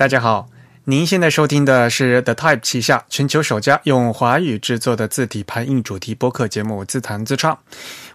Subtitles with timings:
[0.00, 0.48] 大家好，
[0.84, 7.54] 您现在收听的是 The Type 旗下全球首家用华语制作的字体排印主题播客节目《自弹自唱》。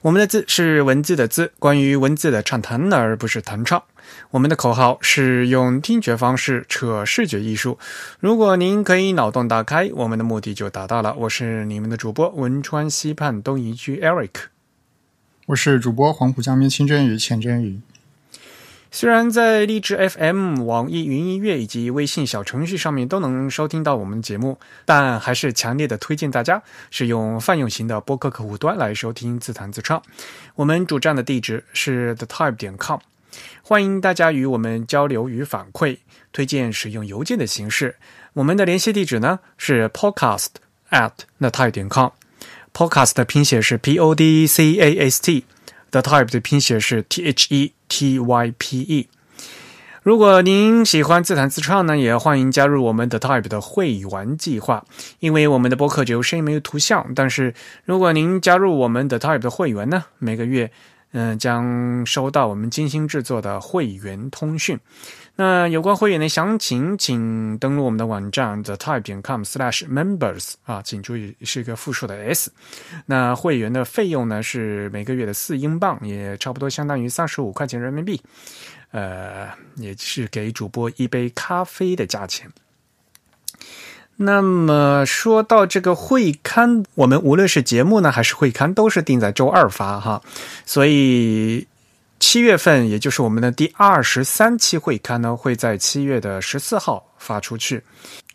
[0.01, 3.83] 我们的字是文字的字，关于文字的畅谈，而不是弹唱。
[4.31, 7.77] 我们的口号是用听觉方式扯视觉艺术。
[8.19, 11.13] 如果您可以脑洞打开，我们的目的就达到了。
[11.13, 14.31] 我是你们的主播汶川西畔东夷居 Eric，
[15.45, 17.79] 我是主播黄浦江边清蒸鱼浅真鱼。
[18.97, 30.01] 虽然在荔枝 FM、网易云音乐以及微信小程序上面都能收听到我们的节目，但还是强烈的推荐大家使用泛用型的播客客户端来收听自弹自唱。
[30.55, 32.97] 我们主站的地址是 thetype 点 com，
[33.61, 35.97] 欢迎大家与我们交流与反馈，
[36.31, 37.97] 推荐使用邮件的形式。
[38.31, 40.51] 我们的联系地址呢是 podcast
[40.91, 45.43] at thetype 点 com，podcast 的拼写是 p o d c a s t
[45.95, 47.73] The type 的拼写是 t h e。
[47.87, 49.07] T Y P E。
[50.03, 54.83] 如果您喜欢自弹自唱呢，也欢迎加入我们的 Type 的会员计划。
[55.19, 57.53] 因为我们的播客只有声音没有图像，但是
[57.85, 60.69] 如果您加入我们的 Type 的会员呢，每个月
[61.13, 64.77] 嗯将收到我们精心制作的会员通讯。
[65.37, 72.49] 那有关会员的详情，请登录我们的网站 the type 点 com slash members 啊，请注意是一个复数的 s。
[73.05, 78.21] 那会员的费用呢是每个月的四英镑，也差不多相当于三十五块钱人民币，
[78.91, 82.49] 呃，也是给主播一杯咖啡的价钱。
[84.15, 90.21] 那么说到这个会刊，我们无论是节目呢还是会刊，都是定在周二发哈，
[90.65, 91.67] 所以。
[92.17, 97.83] 七月份，也就是我们的第二十三期会刊呢，会在七月的十四号发出去。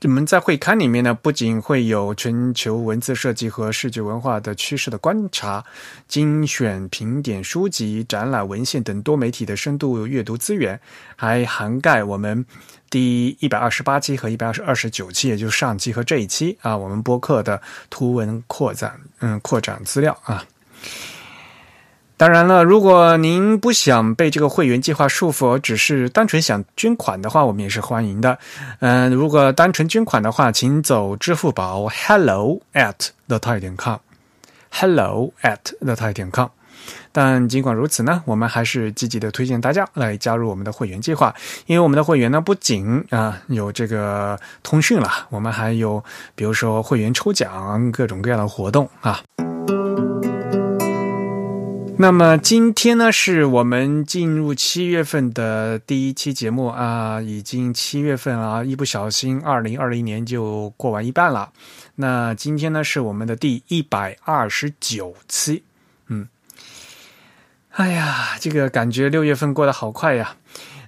[0.02, 5.64] 我们在会刊里面呢，不仅会有全球文字设计和视觉文化的趋势的观察、
[6.08, 10.78] 精选评点书籍、展览文献等多媒体的深度阅读资源，
[11.16, 12.44] 还涵盖我们
[12.88, 20.44] 第一百二十八期和一百二十九期，也就是上期和这一期啊，我们播客的图文扩展，嗯，扩展资料啊。
[22.20, 28.38] 当然了，如果您不想被这个会员计划束缚，只是单纯想捐款的话，我们也是欢迎的。
[28.80, 36.48] 嗯，如果单纯捐款的话，请走支付宝 hello at the t i 点 com，hello at the t i 点 com。
[37.10, 46.04] 但尽管如此呢，我们还是积极的推荐大家来加入我们的会员计划，因为我们的会员呢，不仅啊有这个通讯了，我们还有
[46.34, 49.22] 比如说会员抽奖各种各样的活动啊。
[52.00, 61.50] 那么今天呢，是我们进入七月份的第一期节目啊，已经七月份啊，一不小心，二零二零年就过完一半了。
[61.96, 65.62] 那今天呢，是我们的第一百二十九期，
[66.06, 66.26] 嗯，
[67.72, 70.36] 哎呀，这个感觉六月份过得好快呀。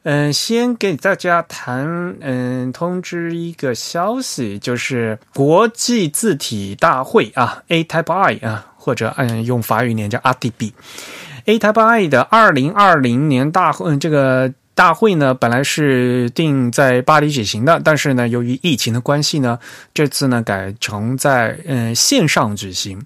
[0.04, 8.71] 嗯，先给大家谈，嗯，通知一个消息，就是国际字体大会啊，A Type I 啊。
[8.82, 19.56] 或者嗯，用法语念叫 RDB，A Type I 的二零二零年大会，这个大会呢，本来是定在巴黎举行的，但是呢，由于疫情的关系呢，
[19.94, 23.00] 这次呢改成在嗯线上举行。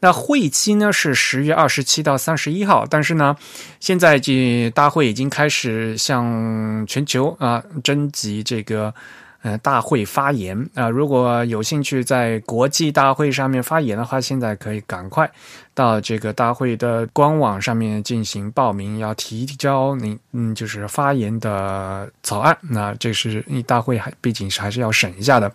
[0.00, 3.36] 那会期呢是十月二十七到三十一号，但是呢，
[3.78, 8.92] 现在这大会已经开始向全球啊征集这个。
[9.42, 15.30] 嗯，大会发言啊，如果有兴趣在国际大会上面发言的话，现在可以赶快
[15.74, 22.56] 到这个大会的官网上面进行报名，要提交您嗯，就是发言的草案。
[22.60, 25.50] 那这是你大会还毕竟是还是要审一下的。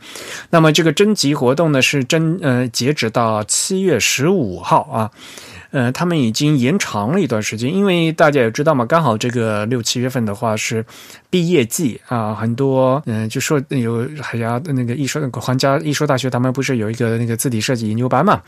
[0.50, 5.12] 那么这个征集活动呢，是征呃，截止到七月十五号啊。
[5.72, 10.84] 呃，他们已经延长了一段时间，因为大家也知道嘛，刚好这个六七月份的话是
[11.30, 18.42] 毕业季啊，很多嗯，就说有海牙那个艺术皇家艺术大学，他们不是有一个那个字体设计研究班嘛？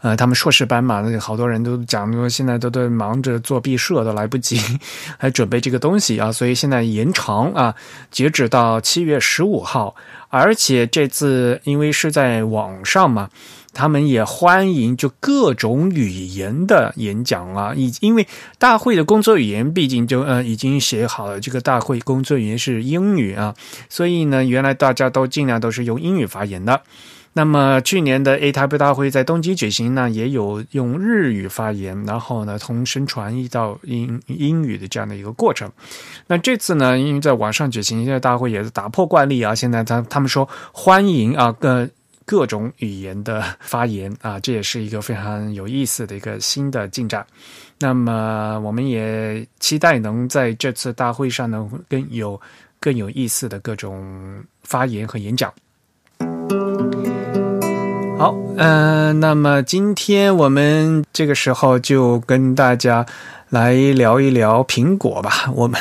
[0.00, 4.60] 呃，他们硕士班嘛，好多人都讲说现在都在忙着做毕设，都来不及
[5.18, 7.74] 还准备这个东西啊，所以现在延长啊，
[8.10, 9.94] 截止到七月十五号，
[10.28, 13.30] 而且这次因为是在网上嘛。
[13.72, 18.26] 他们也欢迎就各种语言的演讲啊，以因为
[18.58, 23.54] 大会的工作语言毕竟就呃已经写好了，这个大会工作语言是英语啊，
[23.88, 26.82] 所以呢，原来大家都尽量都是用英语发言的。
[27.32, 35.70] 那么去年的 A W 大会在东京举行呢，也有用日语发言，然后呢，同声传译到英英语的这样的一个过程。
[36.26, 41.88] 那这次呢，因为在网上举行，现在大会也是打破惯例啊，现在他他们说欢迎啊，各。
[42.26, 47.26] 各种语言的发言啊，这也是一个非常有意思的一个新的进展。
[47.76, 52.40] 那么，我们也期待能在这次大会上呢，更有
[52.78, 55.52] 更有意思的各种发言和演讲。
[58.20, 63.06] 好，嗯，那么今天我们这个时候就跟大家
[63.48, 65.50] 来聊一聊苹果吧。
[65.56, 65.80] 我们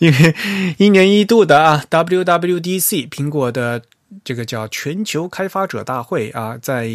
[0.00, 0.34] 因为
[0.78, 3.80] 一年一度的啊，WWDC 苹果的
[4.24, 6.90] 这个叫全球开发者大会啊，在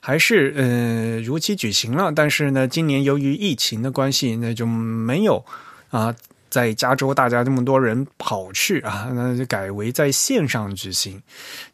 [0.00, 5.44] 还是嗯如期举行了，但是呢，今年由于疫情的关系，那就没有
[5.90, 6.14] 啊。
[6.48, 11.20] 在加州，大家这么多人跑去啊， 那就改为在线上举行。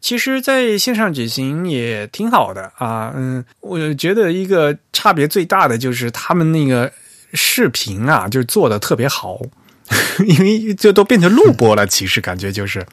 [0.01, 3.13] 其实，在线上举行也挺好的啊。
[3.15, 6.91] 嗯，我觉得一个差别最大的就是他们那个
[7.33, 9.39] 视频啊，就做的特别好，
[10.25, 11.85] 因为这都变成录播了。
[11.87, 12.85] 其实感觉就是，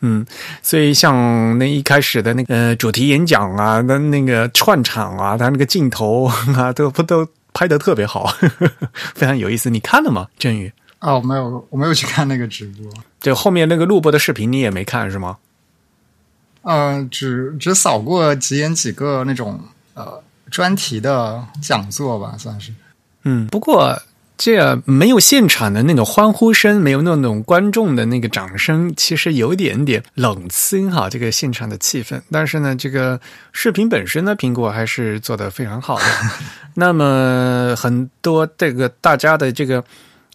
[0.00, 0.26] 嗯，
[0.62, 6.24] 所以像那一开始的那个呃主题演讲啊，那那个串场啊，他那个镜头
[6.56, 8.32] 啊，都不都拍的特别好，
[9.14, 9.70] 非常有意思。
[9.70, 10.72] 你看了吗，振宇？
[11.00, 12.90] 哦，没有，我没有去看那个直播。
[13.20, 15.36] 就后面那个录播的视频，你也没看是吗？
[16.62, 19.60] 嗯，只只扫过几眼几个那种
[19.94, 22.72] 呃专题的讲座吧，算是。
[23.22, 24.02] 嗯，不过
[24.36, 31.08] 这没有现场的那种欢呼声，没有那种观众的那个掌声，其实有点点冷清哈。
[31.08, 33.20] 这个现场的气氛，但是呢，这个
[33.52, 36.04] 视频本身呢，苹果还是做的非常好的。
[36.74, 39.82] 那么很多这个大家的这个。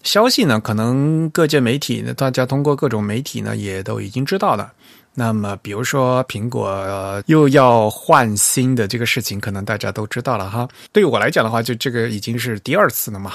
[0.04, 4.72] 消息呢，可能各界媒体呢，大家通过各种媒体呢，也都已经知道了。
[5.16, 10.68] 那么，比如说苹果又要换新的这个事情，可能大家都知道了哈。
[10.92, 13.34] 对于我来讲的话，就这个已经是第二次了嘛。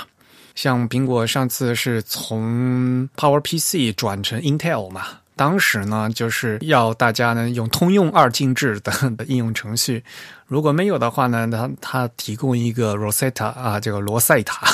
[0.55, 5.07] 像苹果上次是从 Power PC 转成 Intel 嘛，
[5.37, 8.93] 当时呢就是要大家呢用通用二进制的
[9.29, 10.03] 应用程序，
[10.49, 14.67] 如果没有的话呢，它它提供一个 Rosetta 啊，这个罗塞塔。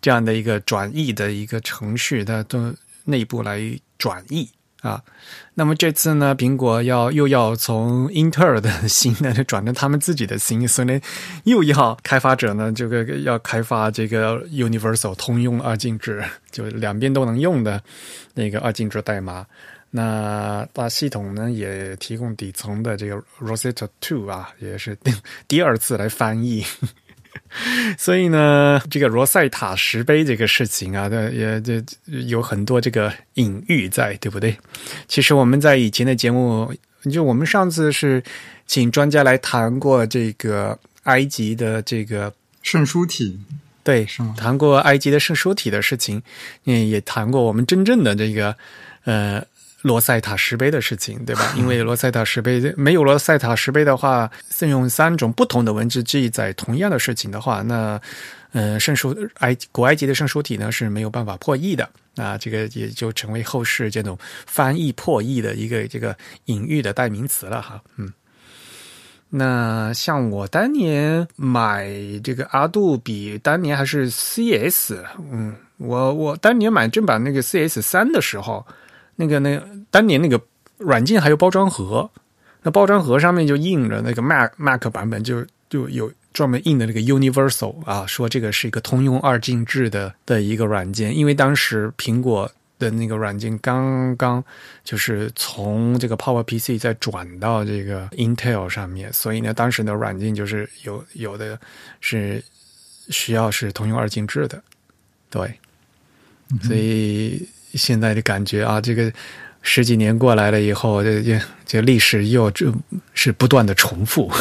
[0.00, 2.74] 这样的一个转译的一个程序，它都
[3.04, 3.60] 内部来
[3.98, 4.48] 转译
[4.80, 5.02] 啊。
[5.54, 11.00] 那么这次呢，苹果要又要从英特尔的新呢转成他们自己的新，所以呢，
[11.44, 17.82] 又要开发者呢这个要开发这个 Universal 通用二进制，就两边都能用的
[18.34, 19.44] 那个二进制代码。
[19.92, 24.96] 那大系统呢也提供底层的这个 Rosetta Two 啊，也是
[25.48, 26.64] 第二次来翻译。
[27.98, 34.56] 所以呢，这个罗塞塔石碑这个事情啊，也这有很多这个隐喻在，对不对？
[35.08, 36.72] 其实我们在以前的节目，
[37.10, 38.22] 就我们上次是
[38.66, 42.32] 请专家来谈过这个埃及的这个
[42.62, 43.38] 圣书体，
[43.82, 44.06] 对，
[44.36, 46.22] 谈过埃及的圣书体的事情，
[46.64, 48.54] 也也谈过我们真正的这个
[49.04, 49.44] 呃。
[49.82, 51.52] 罗塞塔石碑的事情，对吧？
[51.56, 58.00] 因为罗塞塔石碑没有罗塞塔石碑的话，是用三种不同的文字记载同样的事情的话，那，
[58.52, 67.80] 呃，圣书埃古埃及的圣书体呢是没有办法破译的啊，这个也就成为后世这种翻译破译的一个这个隐喻的代名词了哈。
[67.96, 68.12] 嗯，
[69.30, 71.88] 那像我当年买
[72.22, 74.96] 这个阿杜比，当年还是 CS，
[75.32, 78.66] 嗯，我我当年买正版那个 CS 三的时候。
[79.20, 80.40] 那个那当年那个
[80.78, 82.10] 软件还有包装盒，
[82.62, 91.14] 那包装盒上面就印着那个 Mac Mac 版本，就就有专门印的那个 Universal 啊，说这个是一个通用二进制的的一个软件。
[91.14, 94.42] 因为当时苹果的那个软件刚刚
[94.82, 101.60] 就是从这个 Power PC 再转到这个 Intel 上面，所以呢，当时的软件就是有有的
[102.00, 102.42] 是
[103.10, 104.62] 需要是通用二进制的，
[105.28, 105.52] 对，
[106.62, 107.46] 所以。
[107.74, 109.12] 现在的感觉啊，这个
[109.62, 112.72] 十几年过来了以后，这这这历史又这
[113.14, 114.30] 是不断的重复。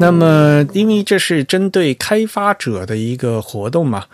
[0.00, 4.06] 那么，因为这是针对开发者的一个活动嘛，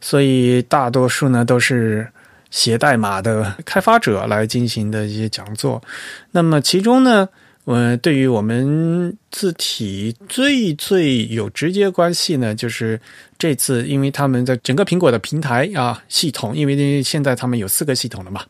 [0.00, 2.08] 所以大多数呢都是
[2.50, 5.82] 写代码的开发者来进行的一些讲座。
[6.30, 7.28] 那么其中呢。
[7.64, 13.00] 呃，对于我们字体最最有直接关系呢，就是
[13.38, 18.44] 这次，因为他们在整个苹果的平台啊系统，因为现在他们有四个系统了嘛，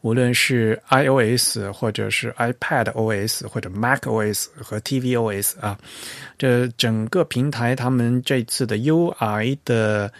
[0.00, 5.78] 无论是 iOS 或者是 iPad OS 或者 Mac OS 和 tvOS 啊，
[6.38, 10.10] 这整个平台他们这次的 UI 的。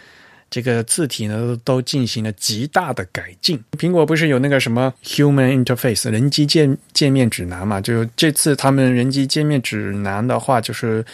[0.49, 3.61] 这个字体呢，都进行了极大的改进。
[3.77, 7.81] 苹果不是有那个什么 Human Interface 人机界界面指南嘛？
[7.81, 11.05] 就这次他们人机界面指南的话，就是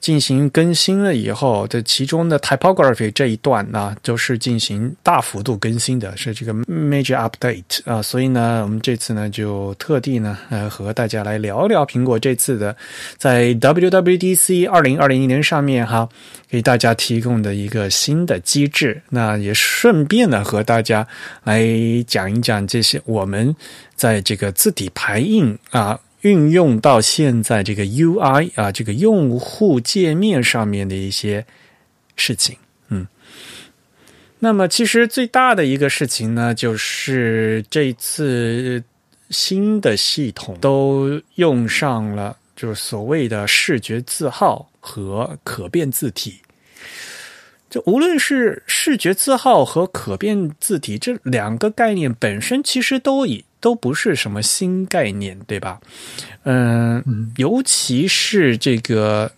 [0.00, 8.00] 进行更新了以后，这其中的 typography 这一段呢，就是进行大幅度更新的，是这个 major update 啊。
[8.00, 12.74] 所以呢，我们这次呢就特地呢，呃，和大家来聊聊苹果这次的
[13.16, 16.08] 在 WWDC 二零二零年上面哈，
[16.48, 19.02] 给大家提供的一个新的机制。
[19.10, 21.06] 那也顺便呢，和大家
[21.44, 21.66] 来
[22.06, 23.54] 讲一讲这些我们
[23.96, 25.98] 在这个字体排印啊。
[26.22, 31.46] 运用到现在这个 UI 啊，这个用户界面上面的一些
[32.16, 32.56] 事情，
[32.88, 33.06] 嗯，
[34.40, 38.82] 那么其实最大的一个事情呢，就是这次
[39.30, 46.40] 新的系统都用上了，就是所谓的视觉字号和可变字体。
[47.70, 55.80] 就无论是视觉字号和可变字体这两个概念本身，其实都以都不是什么新概念，对吧？
[56.44, 59.30] 嗯，尤其是这个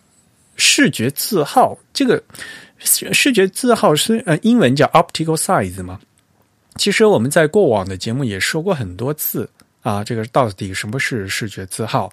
[0.57, 2.23] 视觉字号，这个
[2.79, 6.01] 视觉字号是呃英文叫 optical size 嘛。
[6.77, 9.49] 其实我们在过往的节目也说过很多次。
[9.83, 12.13] 啊，这个到底什么是视觉字号？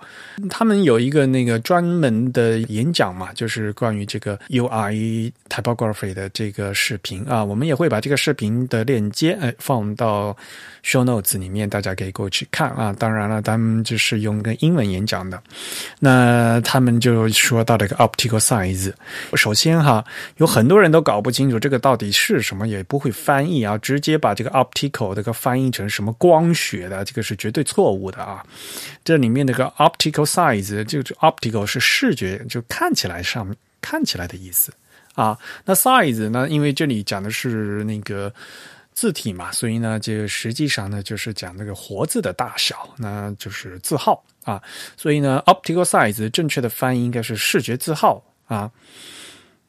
[0.49, 7.43] 他们有一个那个专门的演讲嘛，就是关于这个 UI typography 的这个视频啊。
[7.43, 10.35] 我们也会把这个视频的链接哎放到
[10.81, 12.95] show notes 里面，大家可以过去看啊。
[12.97, 15.37] 当然了，他们就是用个英文演讲的。
[15.99, 18.93] 那他们就说到这个 optical size。
[19.35, 20.05] 首先哈，
[20.37, 27.56] 有很多人都搞不清楚这个到底是什么，也不会翻译啊，直接把这个 optical 这个翻译成什么光学的，这个是绝对。
[27.57, 28.45] 对错误的啊，
[29.03, 34.71] 这里面那个 optical size 就 optical 是视觉，就看起来上看起来的意思
[35.15, 35.35] 啊。
[35.65, 36.47] 那 size 呢？
[36.47, 38.31] 因为这里讲的是那个
[38.93, 44.61] 字体嘛，所以呢，这实际上呢就是讲那个活字的大小，那就是字号啊。
[44.95, 48.71] 所以呢，optical size 正确的翻译应该是视觉字号啊。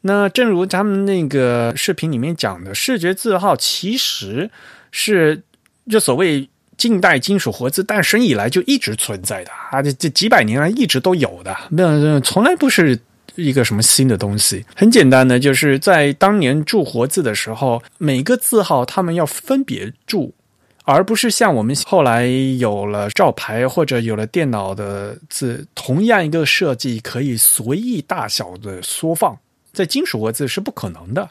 [0.02, 4.50] 那正如咱们那个视频里面讲的，视觉字号其实
[4.92, 5.42] 是
[5.88, 6.50] 就所谓。
[6.78, 12.98] 近代金属活字诞生以来就一直存在的啊，这这几百年来一直都有的，那从来不是
[13.34, 14.64] 一个什么新的东西。
[14.74, 20.32] 很简单的，就是在当年铸活字的时候，每个字号他们要分别铸，
[20.84, 22.26] 而不是像我们后来
[22.58, 29.36] 有了照牌或者有了电脑的字，同样一个设计可以随意大小的缩放，
[29.72, 31.28] 在金属活字是不可能的。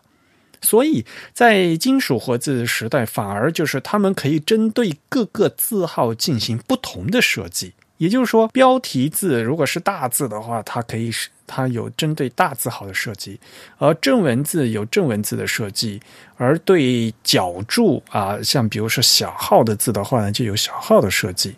[0.67, 7.71] 所以在金属活字时代，反而就是他们可以针对各个字号进行不同的设计。
[7.99, 13.39] 也就是说，标题字如果是大字的话，它可以是它有针对大字号的设计；
[13.77, 15.99] 而正文字有正文字的设计；
[16.35, 21.55] 而对角注啊，像比如说小号的字的话呢，就有小号的设计。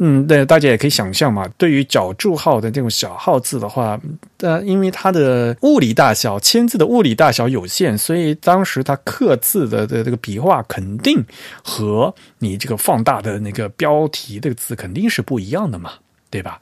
[0.00, 1.48] 嗯，对，大家也可以想象嘛。
[1.58, 4.00] 对于角注号的这种小号字的话，
[4.38, 11.24] 呃，因为它的物理大小，签字的物理大小有限，所以当时它刻字的的这个笔画肯定
[11.64, 15.94] 和你这个放大的那个标题的字肯定是不一样的嘛，
[16.30, 16.60] 对吧？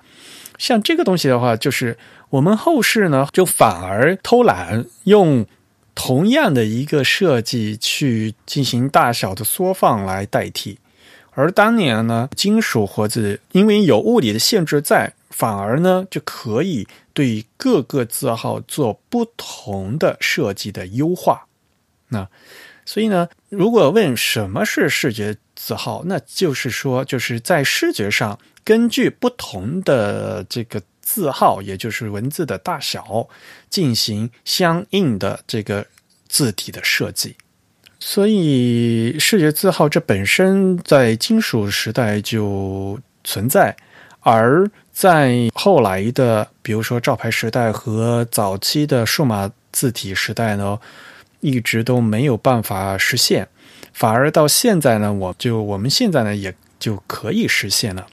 [0.57, 1.99] 像这个东西的话，就是
[2.31, 5.45] 我们后世呢，就反而偷懒，用
[5.95, 10.79] 同样的一个设计去进行大小的缩放来代替。
[11.37, 21.47] 而当年呢，金属活字因为有物理的限制在，反而呢就可以对各个字号做不同的设计的优化。
[22.09, 22.27] 那
[22.87, 33.29] 所以呢，如果问什么是视觉字号，那就是说，就是在视觉上根据不同的这个字号，也就是文字的大小，
[33.69, 35.87] 进行相应的这个
[36.29, 37.37] 字体的设计。
[37.99, 43.75] 所以，视觉字号这本身在金属时代就存在，
[44.21, 50.79] 而在后来的，比如说照牌时代和早期的数码字体时代呢，
[51.41, 53.49] 一直都没有办法实现，
[53.93, 58.07] 反而到现在呢，我就我们现在呢也就可以实现了。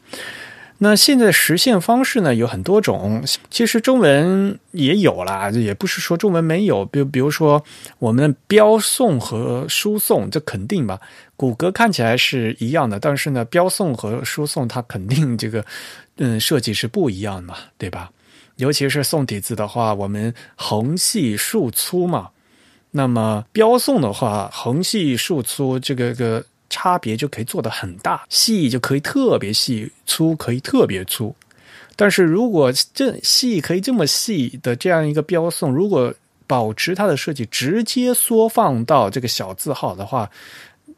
[0.83, 6.83] 那现在实现方式呢有很多种，其实中文也有啦，也不是说中文没有。
[6.83, 7.63] 比如，比如说
[7.99, 10.99] 我们标送和输送，这肯定吧？
[11.37, 15.63] 骨骼看起来是一样的，但是呢，标送和输送它肯定这个
[16.17, 18.11] 嗯设计是不一样的嘛，对吧？
[18.57, 22.29] 尤其是宋体字的话，我们横细竖粗嘛，
[22.91, 26.43] 那么标送的话，横细竖粗这个个。
[26.73, 31.35] 差别就可以做得很大，细就可以特别细，粗可以特别粗。
[31.95, 36.11] 但是如果这细可以这么细的这样一个标送，如果
[36.47, 40.27] 保持它的设计，直接缩放到这个小字号的话，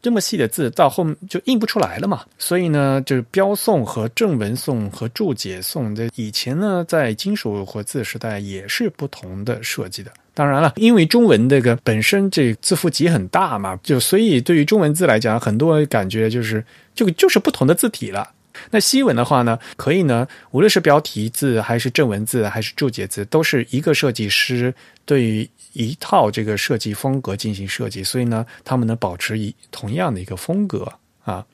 [0.02, 10.12] 这么细的字到后面就印不出来了嘛，所以呢，就是标送和正文送和注解送，这以前呢，在金属活字时代也是不同的设计的。
[10.36, 16.64] 当然了，因为中文这个本身这字符集很大嘛，就所以对于中文字来讲，很多感觉就是
[16.94, 18.30] 就就是不同的字体了。
[18.72, 24.74] 那西文的话呢，可以呢，无论是标题字还是正文字还是注解字，都是一个设计师
[25.06, 30.92] 对于一套这个设计风格进行设计，所以呢，他们能保持一同样的一个风格
[31.24, 31.46] 啊。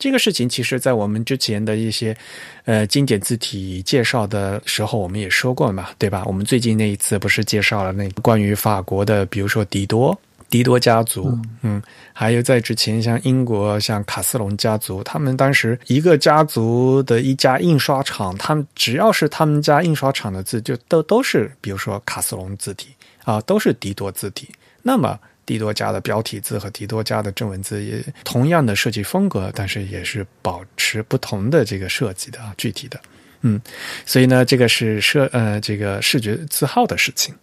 [0.00, 2.16] 这个事情其实，在我们之前的一些
[2.64, 6.24] 呃经典字体介绍的时候，我们也说过嘛，对吧？
[6.26, 10.18] 我们最近那一次不是介绍了那关于法国的，比如说迪多。
[10.48, 11.80] 迪多家族，嗯，
[12.12, 22.88] 还有在之前像英国像卡斯隆家族，他们当时一个家族的一家印刷厂，他们只要是他们家印刷厂的字，就都都是，比如说卡斯隆字体
[23.22, 24.48] 啊，都是迪多字体。
[24.82, 25.16] 那么
[25.50, 33.00] 迪多家的标题字和迪多家的正文字也同样的设计风格，但是也是保持不同的这个设计的啊，具体的，
[33.40, 33.60] 嗯，
[34.06, 37.34] 所以呢，这个是设呃这个视觉字号的事情。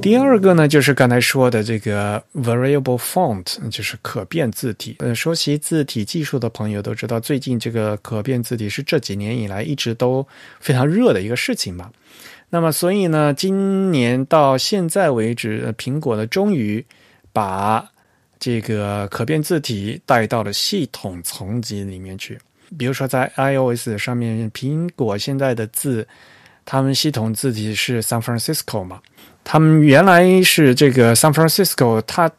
[0.00, 4.94] 第二个呢，就是刚才说的这个 variable font，就是可变字体。
[5.00, 10.24] 呃，熟悉字体技术的朋友都知道，最近这个可变字体是这几年以来一直都
[10.60, 11.90] 非常热的一个事情吧。
[12.54, 16.84] 那么，所以呢，今年到现在为止，苹果呢终于
[17.32, 17.82] 把
[18.38, 22.38] 这个可变字体带到了系统层级里面去。
[22.76, 26.06] 比如说，在 iOS 上面，苹果现在的字，
[26.66, 29.00] 他们系统字体是 San Francisco 嘛。
[29.42, 32.30] 他们原来是这个 San Francisco，它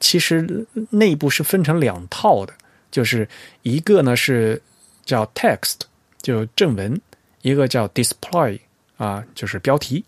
[0.00, 2.52] 其实内部是分成两套的，
[2.90, 3.26] 就是
[3.62, 4.60] 一个呢是
[5.06, 5.76] 叫 text，
[6.20, 6.94] 就正文；
[7.40, 8.60] 一个叫 display，
[8.96, 10.04] 啊，就是标题，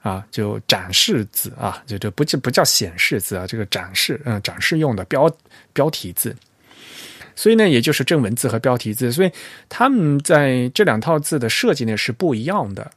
[0.00, 5.30] 啊，就展示字啊，就就不叫不叫显示字啊，这个展示，嗯，展示用的标
[5.72, 6.34] 标题字。
[7.36, 9.30] 所以呢，也就是正文字和标题字，所以
[9.68, 12.90] 他们在这两套字的设计呢是不一样的。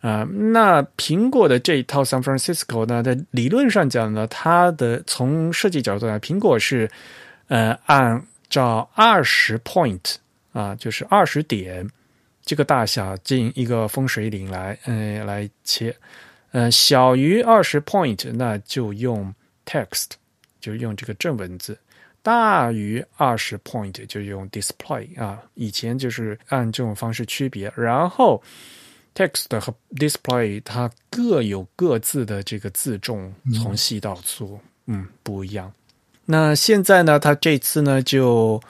[0.00, 6.88] 啊，那苹果的这一套 San Francisco 呢，在理论上讲呢，它的从设计角度来，苹果是
[7.48, 10.14] 呃按照二十 point
[10.52, 11.86] 啊，就是二十点
[12.50, 15.94] 这个大小进一个风水岭来，嗯，来切，
[16.50, 19.32] 嗯，小于二十 point 那就用
[19.64, 20.06] text，
[20.60, 21.74] 就用这个正文字；
[22.24, 25.40] 大于二十 point 就用 display 啊。
[25.54, 28.42] 以前就是按这种方式区别，然后。
[29.12, 35.72] Text 和 Display 它各有各自的这个字重，从细到粗，嗯，不一样。
[36.24, 38.60] 那现在呢，它这次呢就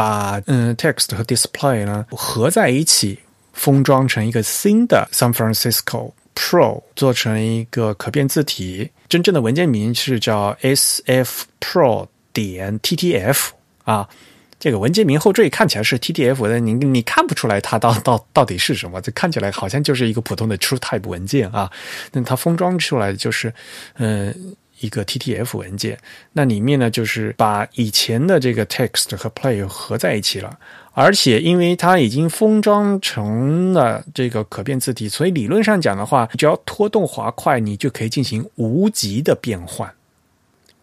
[0.00, 3.18] 把嗯 Text 和 Display 呢合在一起，
[3.52, 8.90] 封装成一个新的 San Francisco Pro，做成一个可变字体。
[9.10, 13.48] 真正的文件名是叫 SF Pro 点 TTF
[13.84, 14.08] 啊。
[14.58, 21.70] 这个文件名后缀看起来是 TTF 的，你你看不出来它到到到底是什么，这看起来好像就是一个普通的 TrueType 文件啊。
[22.12, 23.52] 那它封装出来就是，
[23.96, 25.98] 嗯，一个 TTF 文件。
[26.32, 30.58] 那里面呢，就是把以前的这个 Text 和 Play 合在一起了，
[30.92, 39.92] 而且因为它已经封装成了这个可变字体，所以理论上讲的话，只要拖动滑块，你就可以进行无极的变换，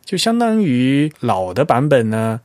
[0.05, 2.39] 就相当于老的版本呢。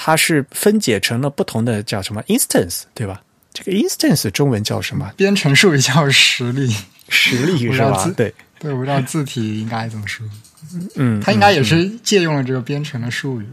[0.00, 3.20] 它是分解成了不同的叫什么 instance，对吧？
[3.52, 5.12] 这个 instance 中文叫什么？
[5.16, 6.72] 编程术语叫实例，
[7.08, 8.08] 实例是吧？
[8.16, 10.26] 对对，我不知道字体应该怎么说。
[10.96, 13.46] 嗯，它应该也是借用了这个编程的术语。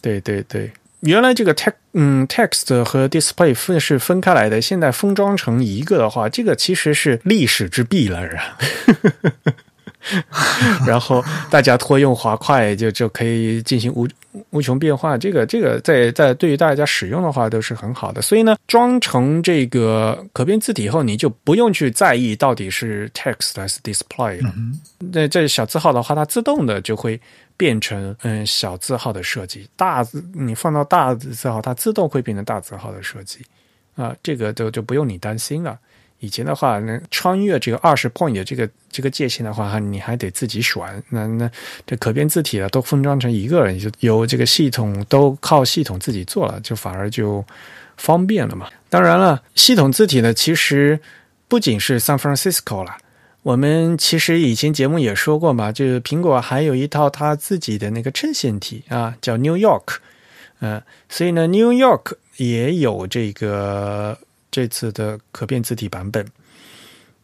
[0.00, 0.70] 对对对，
[1.00, 8.58] 原来这个 text 嗯 text 和 display 分是分开来的，现在封装成一个的话，这个其实是历史之弊了，啊。
[10.86, 14.06] 然后大家拖用滑块就就可以进行无
[14.50, 18.22] 无穷变化，这个这个在在对于大家使用的话都是很好的。
[18.22, 24.52] 所以呢，装成这个可变字体以后，你就不用去在意到底是 text 还是 display 了。
[24.98, 27.20] 那这小字号的话，它自动的就会
[27.56, 33.38] 变成嗯小字号的设计，大字你放到大字号，它自动会变成大字号的设计
[33.96, 35.78] 啊，这个就就不用你担心了。
[36.20, 40.82] 以前的话，那穿越这个二十 point 这个这个界限的话，你还得自己选。
[41.10, 41.50] 那那
[41.86, 47.44] 这可变字体啊，都封装成一个人，就由这个系统都靠系统自己做了，就反而就
[47.98, 48.66] 方便了嘛。
[48.88, 50.98] 当然了，系统字体呢，其实
[51.48, 52.96] 不仅是 San Francisco 了。
[53.42, 59.96] 我们其实以前节目也说过嘛，就是苹果还有一套它自己的那个衬线体啊，叫 New York。
[60.60, 64.18] 嗯，所以呢，New York 也有这个。
[64.56, 66.26] 这次的可变字体版本，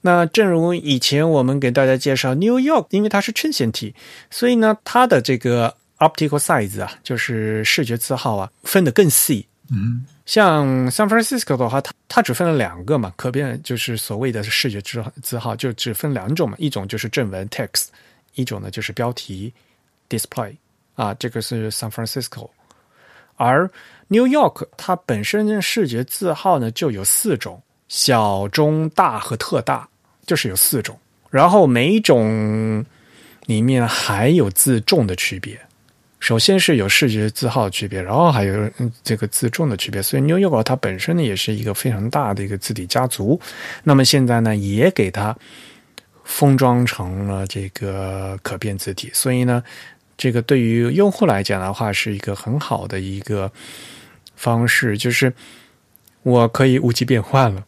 [0.03, 3.95] 那正如以前我们给大家介绍 New York，因为它是衬线体，
[4.31, 9.47] 所以呢，它的这个 optical size 啊，就是视觉字号啊，分得更细。
[9.71, 17.87] 嗯像 San Francisco 的话，它它只分了两个嘛，可变就是所谓的视觉字字号，就只分两种嘛，一种就是正文 text，
[18.35, 19.51] 一种呢就是标题
[20.11, 20.55] display
[20.97, 22.51] 啊，这个是 San Francisco。
[23.37, 23.71] 而
[24.09, 29.89] New York 它本身的视觉字号呢就有四种，小、中、大和特大，
[30.27, 30.99] 就是有四种。
[31.31, 32.85] 然后每一种
[33.47, 35.59] 里面还有字重的区别。
[36.21, 38.71] 首先是有视觉字号的区别，然后还有
[39.03, 40.03] 这个字重的区别。
[40.03, 43.41] 所以 New York 它本身呢也是一个非常大的一个字体家族。
[43.83, 45.35] 那么现在呢也给它
[46.23, 49.63] 封装成了这个可变字体，所以呢。
[50.23, 53.51] 这个对于用户来讲的话，是一个很好的一个
[54.37, 55.35] 方式，就是
[56.23, 57.65] 我可以无极变换了。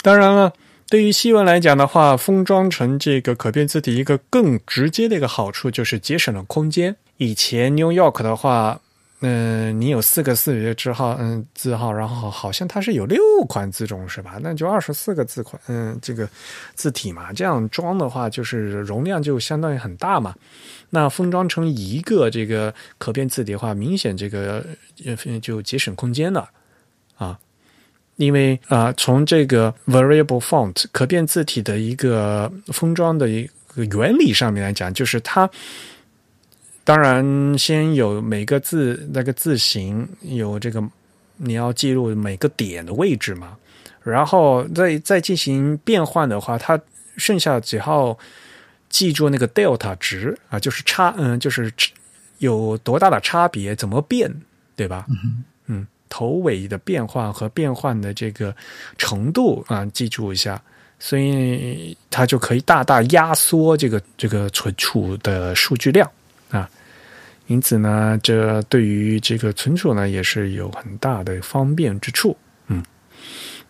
[0.00, 0.52] 当然了，
[0.88, 6.94] 对于西文来讲的话，封装成这个可变字体，一个更直接的一个好处就是节省了空间。
[7.16, 8.80] 以前 New York 的话。
[9.24, 14.36] 嗯，你有四个四月字号，嗯，字号，然后好像它是有六款字种是吧？
[14.42, 16.28] 那就二十四个字款，嗯，这个
[16.74, 20.34] 字体嘛，这样装的话，就是容量就相当于很大嘛。
[20.90, 24.66] 那封装成一个这个可变字体的话，明显这个
[25.40, 26.50] 就节省空间了
[27.14, 27.38] 啊。
[28.16, 35.48] 因为啊，从这个 variable font 可变字体的一个封装的一个原理上面来讲，就是它。
[36.84, 40.82] 当然，先有每个字那个字形有这个，
[41.36, 43.56] 你要记录每个点的位置嘛，
[44.02, 46.80] 然后再再进行变换的话，它
[47.16, 48.18] 剩下几号
[48.88, 51.72] 记住那个 delta 值啊，就是差嗯，就是
[52.38, 54.28] 有多大的差别，怎么变，
[54.74, 55.06] 对吧？
[55.66, 58.52] 嗯，头尾的变换和变换的这个
[58.98, 60.60] 程度啊，记住一下，
[60.98, 66.10] 所以它就可以大大压缩这个这个存储的数据量。
[66.52, 66.70] 啊，
[67.48, 72.36] 因此呢，这对于这个存储呢，也是有很大的方便之处。
[72.68, 72.82] 嗯，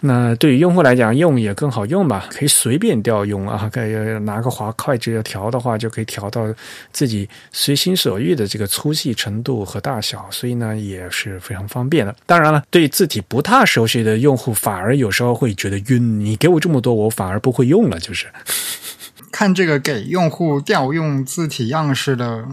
[0.00, 6.52] 那对于用户来讲，用也更好用吧，可以随便调用啊，可以拿个滑筷子要调的话，就可以调到
[6.92, 12.14] 自己随心所欲的这个粗细程度和大小，所以呢，也是非常方便的。
[12.26, 16.20] 当然了，对字体不太熟悉的用户，反而有时候会觉得晕。
[16.20, 18.26] 你给我这么多，我反而不会用了，就是
[19.32, 22.44] 看这个给用户调用字体样式的。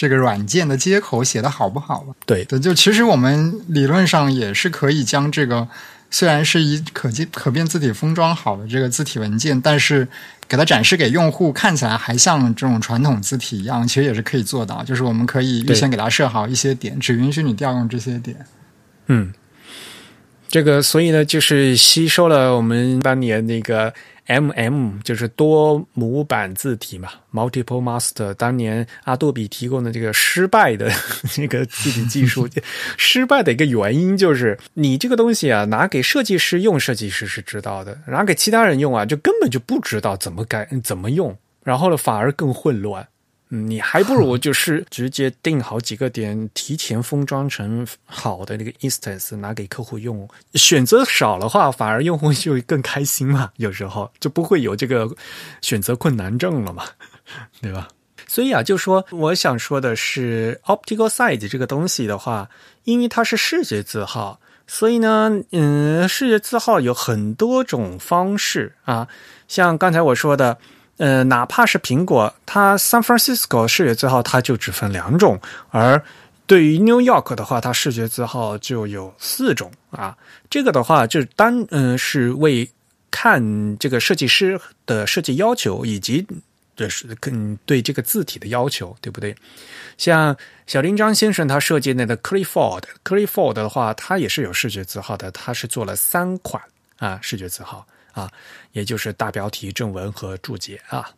[0.00, 2.14] 这个软件的接口写的好不好吧？
[2.24, 5.66] 对对，就其实我们理论上也是可以将这个
[6.08, 10.06] 虽然是以可见可变字体封装好的这个字体文件，但是
[10.46, 14.84] 给它展示给用户，看起来还像这种传统字体一样，其实也是可以做到。
[14.84, 18.36] 就是我们可以预先给它设好一些点，只允许你调用这些点。
[19.08, 19.32] 嗯，
[20.48, 23.92] 这个所以呢，就是吸收了我们当年那个。
[24.28, 28.34] M M 就是多模板字体嘛，Multiple Master。
[28.34, 30.90] 当年阿杜比提供的这个失败的
[31.32, 32.46] 这个字体技术，
[32.98, 43.08] 失败的一个原因就是你这个东西啊，拿给设计师用，设计师是知道的；拿给其他人用啊，就根本就不知道怎么改怎么用，然后呢，反而更混乱。
[43.50, 50.28] 你还不如就 是直接定好几个点，提前封装成好的那个 instance 拿给客户用。
[50.54, 53.50] 选择少的话，反而用户就更开心嘛。
[53.56, 55.08] 有时候就不会有这个
[55.62, 56.84] 选择困难症了嘛，
[57.62, 57.88] 对吧？
[58.26, 62.50] 所以啊，就说我想说的是，optical size 这个东西的话，
[62.84, 69.08] 因为它是视觉字号，所以呢，嗯，视觉字号有很多种方式啊，
[69.48, 70.58] 像刚才我说的。
[70.98, 76.00] 呃，哪怕是苹果，它 San Francisco 视觉字号它就只分两种，而
[76.46, 80.16] 对于 New York 的话，它视觉字号就有四种啊。
[80.50, 82.68] 这个的话，就单嗯是为
[83.10, 86.26] 看这个设计师的设计要求，以及
[86.74, 89.34] 的是更对这个字体的要求，对不对？
[89.98, 96.62] 像小林章先生他设计那个 Clifford，Clifford 的话，它也是有视觉字号的，它是做了三款
[96.98, 97.86] 啊视觉字号。
[98.18, 98.28] 啊，
[98.72, 101.08] 也就是大标题、正文和注解啊。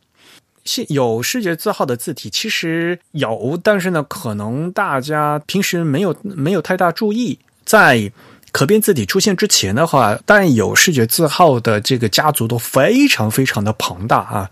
[0.89, 7.39] 有视觉字号的字体其实有，但是呢，可能大家平时没有没有太大注意。
[7.65, 8.13] 在
[8.53, 14.51] 可变字体出现之前的话，但有视觉字号的这个家族都非常非常的庞大啊。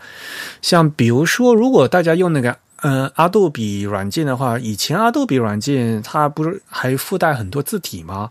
[0.63, 8.31] 像比如说，如果大家用那个嗯阿杜比软件的话，以前阿杜比软件它不是还附带很多字体吗？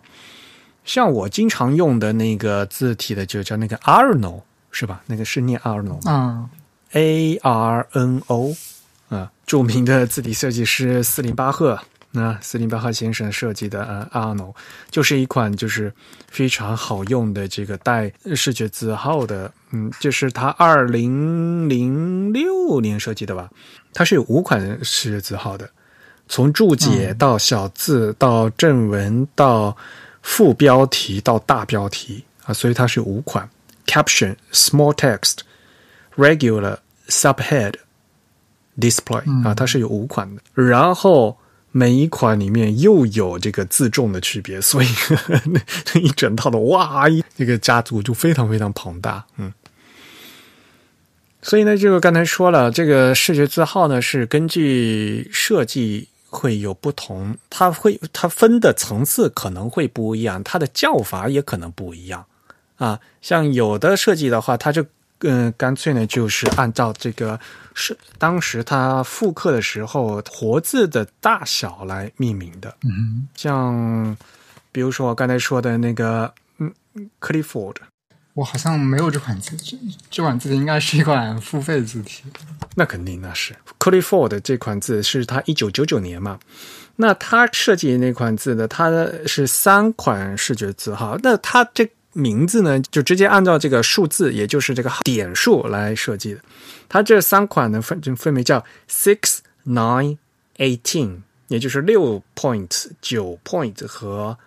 [0.88, 5.04] 像我经常用的那个字体的，就叫那个 Arno，是吧？
[5.06, 6.50] 那个是念 Arno，嗯
[6.94, 8.56] ，A R N O，
[9.10, 11.78] 啊，著名的字体设计师斯林巴赫，
[12.12, 14.56] 那斯林巴赫先生设计的呃 Arno，
[14.90, 15.94] 就是一款就是
[16.30, 23.50] 非常好用的这个带视觉字号的，嗯，就是他二零零六年设计的吧？
[23.94, 25.70] 它是有五款视觉字号的。
[26.30, 29.76] 从注解到小字到正文到
[30.30, 33.50] 副标题到大标题啊，所以它是五款
[33.86, 35.38] ：caption、small text、
[36.18, 37.74] regular、subhead、
[38.78, 40.42] display 啊，它是有五款的。
[40.54, 41.36] 然后
[41.72, 44.88] 每一款里面又有这个字重的区别，所以
[45.94, 49.52] 那一整套的哇，一这个家族就非常非常庞大，嗯。
[51.42, 62.26] 所以呢，这个刚才说了，这个视觉字号呢是根据设计会有不同，它会它分的层次可能会不一样，它的叫法也可能不一样
[62.78, 63.00] 啊。
[63.22, 64.86] 像有的设计的话，它就
[65.20, 67.40] 嗯干脆呢就是按照这个
[67.74, 72.76] 是当时它复刻的时候活字的大小来命名的。
[72.84, 74.16] 嗯，像
[74.72, 76.72] 比如说我刚才说的那个嗯
[77.20, 77.76] ，Clifford。
[78.38, 79.76] 我好像没有这款字，这
[80.12, 82.24] 这款字应该是一款付费字体。
[82.76, 86.38] 那肯定那是 Clifford 这款字是他一九九九年嘛？
[86.98, 88.68] 那他设计那款字呢？
[88.68, 88.92] 它
[89.26, 91.18] 是三款视觉字号。
[91.24, 96.42] 那他这名字呢，就直接按照这个数字，也就是这个点数来设计的。
[96.88, 100.20] 它这三款呢分分别叫 Six、Nine、
[100.58, 104.38] Eighteen，也就是六 point、九 point 和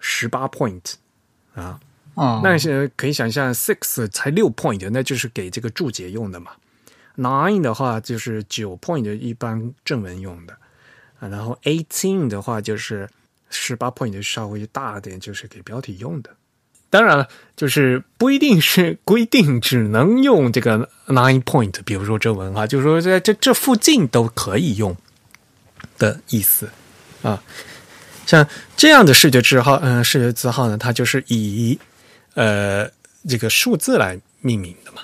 [0.00, 0.94] 十八 point
[1.54, 1.78] 啊。
[2.18, 6.50] 啊，那些可以想象，six 才六 point，那就是给这个注解用的嘛。
[7.16, 10.52] nine 的话就是九 point，一般正文用的
[11.20, 11.28] 啊。
[11.28, 13.08] 然后 eighteen 的话就是
[13.50, 16.30] 十八 point，稍微大点，就是给标题用的。
[16.90, 24.96] 当然了，就是不一定是规定只能用这个 nine point，比如说正文啊，就是说在这这附近都可以用
[25.98, 26.70] 的意思
[27.22, 27.42] 啊。
[28.26, 31.78] 像这样的视觉字号，嗯，视觉字号呢，它就是以
[32.38, 32.88] 呃，
[33.28, 35.02] 这个数字来命名的嘛，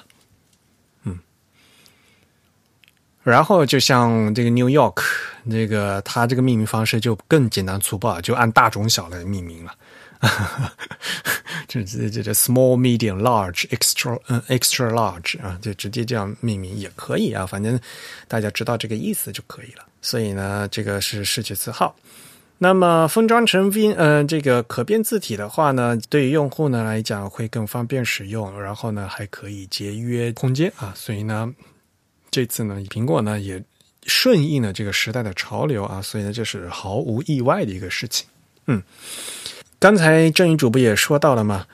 [1.02, 1.18] 嗯，
[3.24, 5.02] 然后就像这个 New York，
[5.50, 9.74] 这个它这个命名方式就更简单粗暴，就按大中小来命名了，
[11.66, 17.80] 这这这这 small、medium、large、extra 嗯 extra large 啊，就直接这样命名也可以啊，反正
[18.28, 19.84] 大家知道这个意思就可以了。
[20.00, 21.96] 所以呢，这个是世界字号。
[22.58, 31.52] 那么封装成 V 呃这个可变字体的话呢，对于用户呢来讲会更方便使用，然后呢还可以节约空间啊，所以呢
[32.30, 33.62] 这次呢苹果呢也
[34.06, 38.26] 顺应了这个时代的潮流啊，所以呢这是毫无意外的一个事情。
[38.66, 38.82] 嗯，
[39.78, 41.66] 刚才郑宇主播也说到了嘛，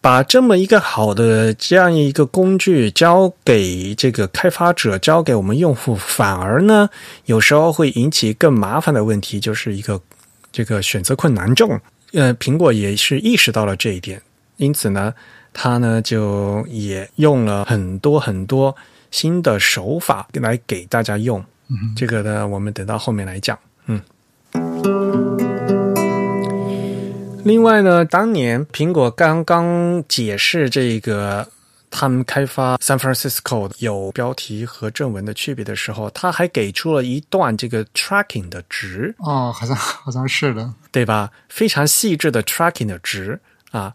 [0.00, 6.90] 把这么一个好的这样一个工具交给这个开发者，交给我们用户，反而呢
[7.26, 10.02] 有时候会引起更麻烦的问题，就是一个。
[10.54, 11.80] 这个选择困难症，
[12.12, 14.22] 呃，苹果也是意识到了这一点，
[14.56, 15.12] 因此呢，
[15.52, 18.76] 它呢就也用了很多很多
[19.10, 21.44] 新的手法来给大家用。
[21.96, 23.58] 这个呢，我们等到后面来讲。
[23.86, 24.00] 嗯。
[27.44, 31.48] 另外呢，当年苹果刚刚解释这个。
[31.96, 41.30] 他们开发 San Francisco 有标题和正文的区别的时候，他还给出了一段这个 tracking 的值哦，好像好像是的，对吧？
[41.48, 43.94] 非常细致的 tracking 的值啊。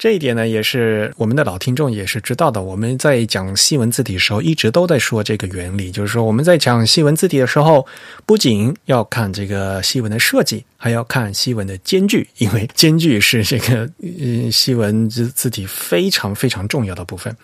[0.00, 2.62] 这一点呢，也是我们的老听众也是知道的。
[2.62, 7.86] 我们在讲西文字体的时候，一直都在说这个原理，就是说我们在讲西文字体的时候，
[8.24, 17.36] 不仅要看这个西文的设计，还要看西文的间距，因为间距是这个呃西文字字体非常非常重要的部分。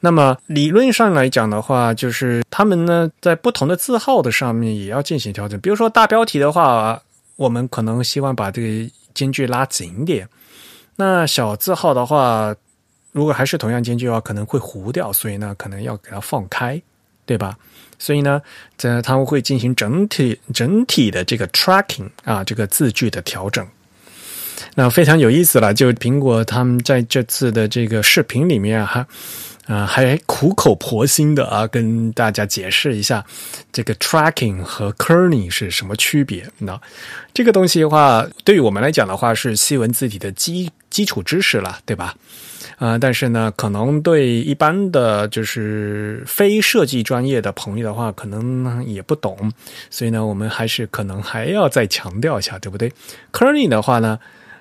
[0.00, 5.58] 那么理论上来讲的话，就是他们呢在不同的字号的上面也要进行调整。
[5.60, 7.00] 比如说大标题的话，
[7.36, 10.28] 我们可能希望把这个间距拉紧一点。
[10.96, 12.54] 那小字号的话，
[13.12, 16.80] 如果还是同样间距的话，可能会糊掉，所以呢，可能要给它放开，
[17.24, 17.56] 对吧？
[17.98, 18.42] 所以呢，
[18.76, 23.66] 这他们会进行整体整体的这个 tracking 啊，这个字句的调整。
[24.74, 29.00] 那非常有意思了，就苹果他们在这次的这个视频里面哈。
[29.00, 29.06] 啊，
[29.66, 33.24] 还苦口婆心的啊，跟大家解释一下
[33.72, 36.48] 这个 tracking 和 kerning 是什么区别。
[36.58, 36.80] 那
[37.34, 42.14] 这个东西的话，对于我们来讲的话，是西文字体的基基础知识了，对吧？
[42.78, 49.50] 啊，但是呢，可能对一般的就是非设计专业的朋友的话，可能也不懂，
[49.90, 52.92] 所以呢，我们还是可能还要再强调一下，对不对
[53.32, 54.18] ？kerning 的话呢，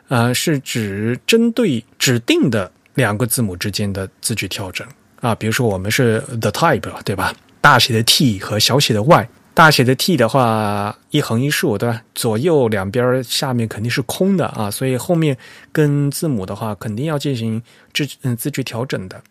[0.07, 2.71] 呃，是指针对指定的。
[2.95, 4.85] 两个字母之间的字距调整
[5.21, 7.33] 啊，比如说我们是 the type，对吧？
[7.61, 12.01] 大写的 T 和小写的 y，大写的 T 的话一横一竖，对吧？
[12.13, 15.37] 左右两边下面肯定是空的啊，所以后面
[15.71, 17.61] 跟字母的话肯定要进行
[17.93, 19.21] 字嗯字距调整的。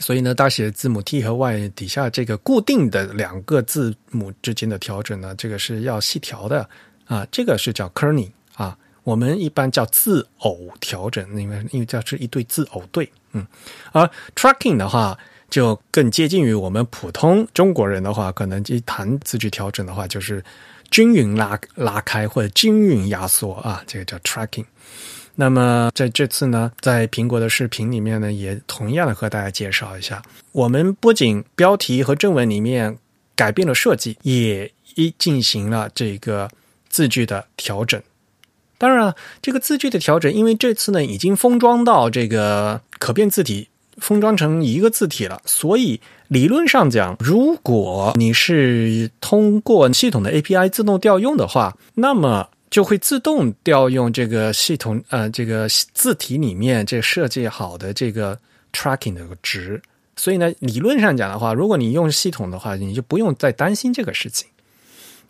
[0.00, 6.68] 所以呢，大写字母 T 和 Y 底下这个固定的两个字母之间的调整呢，这个是要细调的
[7.06, 8.30] 啊，这个是叫 kerning，
[9.08, 13.46] 我们一般叫字偶调整，因为因为叫是一对字偶对，嗯，
[13.92, 15.18] 而 tracking 的话
[15.48, 20.44] 就更接近于我们普通中国人的话，可能一谈字句调整的话，就是
[20.90, 24.66] 均匀拉拉开或者均匀压缩啊，这个叫 tracking。
[25.36, 32.98] 那么在这次呢，在苹果的视频里面呢，也同样的和大家介绍一下，我们不仅标题和正文里面
[33.34, 36.50] 改变了设计，也一进行了这个
[36.90, 38.02] 字句的调整。
[38.78, 52.48] 当然了，这个字句的调整，因为这次呢已经封装到这个可变字体，封装成一个字体了，所以理论上讲，如果你是通过系统的 API 自动调用的话，那么。
[52.70, 58.38] 就会自动调用这个系统，呃，这个字体里面这设计好的这个
[58.74, 59.80] tracking 的值。
[60.16, 64.46] 所以呢，理论上讲的话，如果你用系统的话，你就不用再担心这个事情。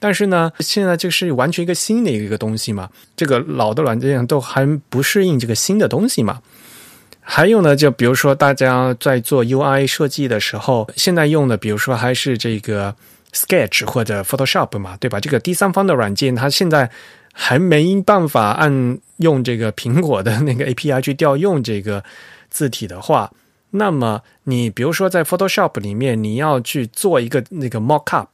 [0.01, 6.41] 但是呢，现在就是完全一个新的一个东西嘛，这个老的软件都还不适应这个新的东西嘛。
[7.21, 12.95] 还有呢，就比如说大家在做 UI 设计的时候，现在用的，比如说还是这个
[13.35, 15.21] Sketch 或者 Photoshop 嘛，对吧？
[15.21, 16.91] 这个第三方的软件，它现在
[17.35, 22.03] 还没办法按用这个苹果的那个 API 去调用这个
[22.49, 23.31] 字体的话，
[23.73, 28.29] 那么你比如说在 Photoshop 里面，你要去做一个那个 mockup，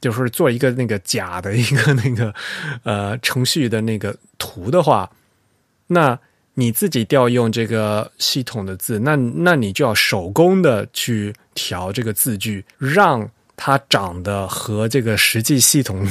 [0.00, 2.34] 就是做一个那个假的一个那个
[2.84, 5.10] 呃程序的那个图的话，
[5.86, 6.18] 那
[6.54, 13.28] 你自己调用这个系统的字，那那你就要手工的去调这个字句，让。
[13.60, 16.06] 它长得和这个实际系统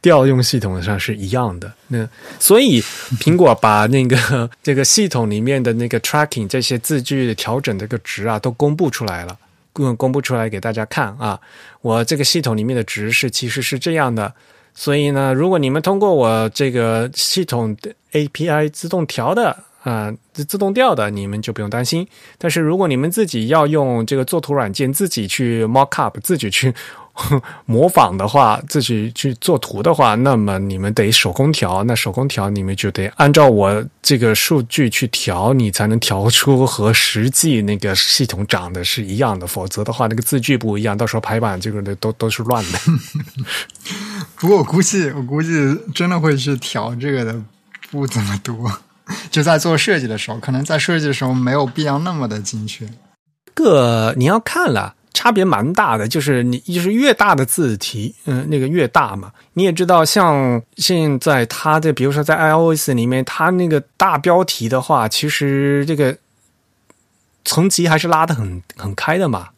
[0.00, 2.08] 调用系统上是一样的，那
[2.40, 2.80] 所以
[3.20, 9.38] 苹果把那个这个系统里面的那个 tracking 这些字句调整这个值啊都公布出来了，
[9.84, 11.38] 公公布出来给大家看啊。
[11.82, 14.32] 我这个系统里面的值是其实是这样的，
[14.74, 19.64] 所以呢，如果你们通过我这个系统的 API 自动调的。
[19.86, 22.04] 啊，自动调的你们就不用担心。
[22.38, 26.74] 但是如果你们自己要用这个作图软件，自己去 mock up，自己去
[27.66, 31.82] 模仿的话，自己去做图的话，那么你们得手工调。
[31.84, 39.46] 那手工调，你们就得按照我这个数据去调，你才能调出和实际那个系统长得是一样的。
[39.46, 42.78] 否则的话，那个字句不一样，到时候排版这个的都都是乱的。
[44.36, 45.48] 不过我估计，我估计
[45.94, 47.40] 真的会去调这个的
[47.90, 48.80] 不怎么多。
[49.30, 52.84] 就在做设计的时候，可能在设计的时候没有必要那么的精确。
[53.54, 56.06] 这个你要看了，差别蛮大的。
[56.06, 59.32] 就是你就是越大的字体，嗯，那个越大嘛。
[59.54, 66.16] 你也知道，像现在它的，比如说在 iOS 里面，它那个大标题的话，其实这个
[67.46, 69.48] 层级还是拉的很很开的嘛，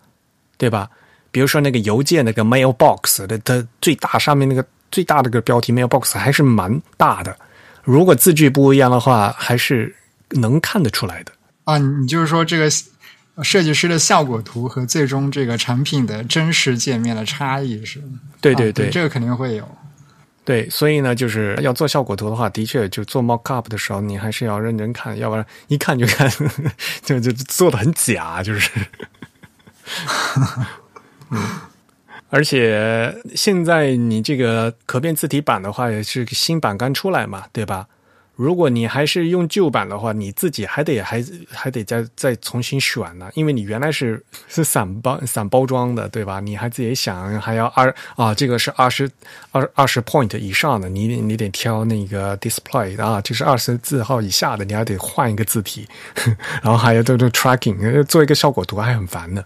[0.57, 0.88] 对吧？
[1.31, 7.37] 比如说那个邮件那个 mailbox 的，它最大上面那个最大的个标题 mailbox 还是蛮大的。
[7.85, 9.94] 如果字距不一样的话，还是
[10.31, 11.33] 能看得出来的
[11.64, 11.79] 啊。
[11.79, 12.71] 你就是说，这个
[13.42, 18.03] 设计师的效果图和最终这个产品的真实界面的差异是？
[18.40, 19.68] 对对对，这个肯定会有。
[20.44, 26.31] 对，所以呢，就是要做效果图的话，的确就做 mock up 的时候，你还是要认真看，要不然一看就看
[27.05, 28.70] 就就做的很假，就是。
[31.31, 31.42] 嗯。
[32.31, 37.87] 而且现在你这个可变字体版的话，也是新版刚出来嘛，对吧？
[38.38, 46.38] 如果你还是用旧版的话，你自己还得还还得再再重新选呢，因为你原来是 是散包散包装的，对吧？
[46.38, 49.11] 你还自己想还要二啊，这个是二十
[49.51, 55.88] 二二十 point 以上的，你你得挑那个 display 啊，就是二十字号以下的，你还得换一个字体，
[56.62, 59.44] 然后还要做做 tracking，做一个效果图还很烦的。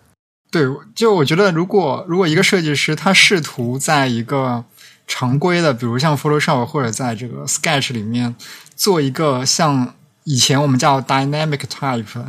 [0.50, 4.62] 对，就我觉得，如果如果一个设计师他试图在一个
[5.07, 8.35] 常规的，比如像 Photoshop 或者在这个 Sketch 里面
[8.83, 12.25] 做一个像以前我们叫 Dynamic Type，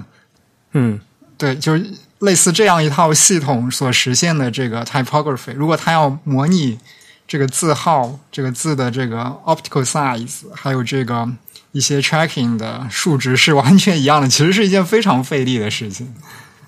[0.74, 1.02] 嗯，
[1.36, 6.78] 对，就是类似这样一套系统所实现的这个 Typography，如果它要模拟
[7.28, 11.28] 这个字号、这个字的这个 Optical Size，还有这个
[11.72, 16.14] 一些 Tracking 的数值是完全一样的，其实是一件非常费力的事情。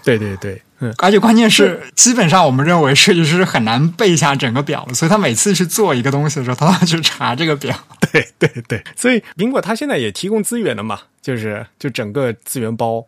[0.04, 0.64] 对对对。
[0.80, 7.74] 嗯，而且关键是，基本上我们认为设计师很难背下整个表的，所以他每次去做一个东西的时候，他都要去查这个表。
[8.12, 13.06] 对对对，所以苹果它现在也提供资源了嘛，就是就整个资源包。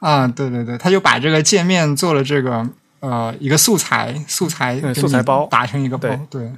[0.00, 2.66] 啊，对对对，他就把这个界面做了这个
[3.00, 6.08] 呃一个素材素材素材包，打成一个包。
[6.30, 6.50] 对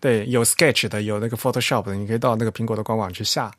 [0.00, 3.50] 对，有 Sketch 的，有那个 Photoshop 的，你可以到那个苹果的官网去下。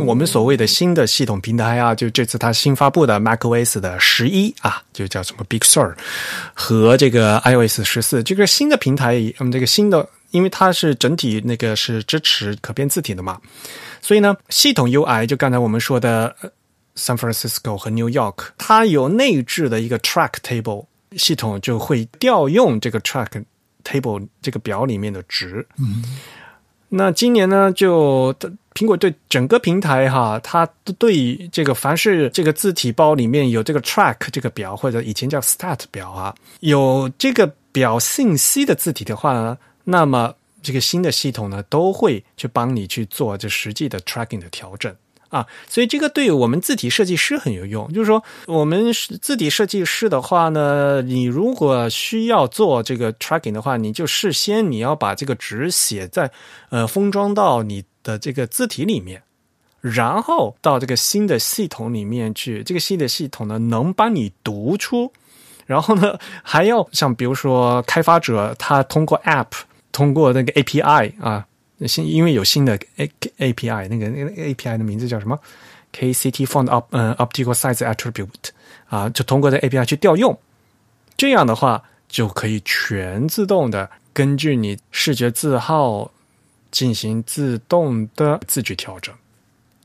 [0.00, 5.94] 我们所谓的新的系统平台啊，就这次它新发布的 macOS 的十一啊，就叫什么 Big Sur
[6.54, 13.40] 和这个 iOS 十四，这个新的平台，嗯，这个新的，因为它是整体那个是支持可变字体的嘛，
[14.00, 16.34] 所以呢，系统 UI 就刚才我们说的
[16.96, 20.86] San Francisco 和 New York，它有内置的一个 Track Table
[21.16, 23.44] 系统，就会调用这个 Track
[23.84, 25.66] Table 这个表里面的值。
[25.78, 26.04] 嗯，
[26.88, 28.34] 那今年呢，就
[28.74, 30.66] 苹果对整个平台哈，它
[30.98, 44.94] 对这个凡是这个字体包里面有这个 track 这个表，或者以前叫 stat 表啊，有这个表信息的字体的话呢，那么这个新的系统呢，都会去帮你去做这实际的 tracking 的调整。
[45.30, 47.92] 啊，所以这个对我们字体设计师很有用。
[47.92, 48.92] 就是说，我们
[49.22, 56.28] 字体设计师的话呢，你如果需要做这个 tracking 的话，你就事先你要把这个纸写在
[56.70, 59.22] 呃封装到你的这个字体里面，
[59.80, 62.62] 然后到这个新的系统里面去。
[62.64, 65.12] 这个新的系统呢，能帮你读出，
[65.66, 69.46] 然后呢，还要像比如说开发者他通过 app，
[69.92, 71.46] 通过那个 API 啊。
[71.88, 75.38] 新因为有新的 A A P I，那个那个 A P I 的名字叫什么
[75.92, 78.50] ？K C T Font Op 嗯 Optical Size Attribute
[78.90, 80.38] 啊，就通过这 A P I 去调用，
[81.16, 86.10] 这样的话就可以全自动的根据你视觉字号
[86.70, 89.14] 进行自动的字距调整。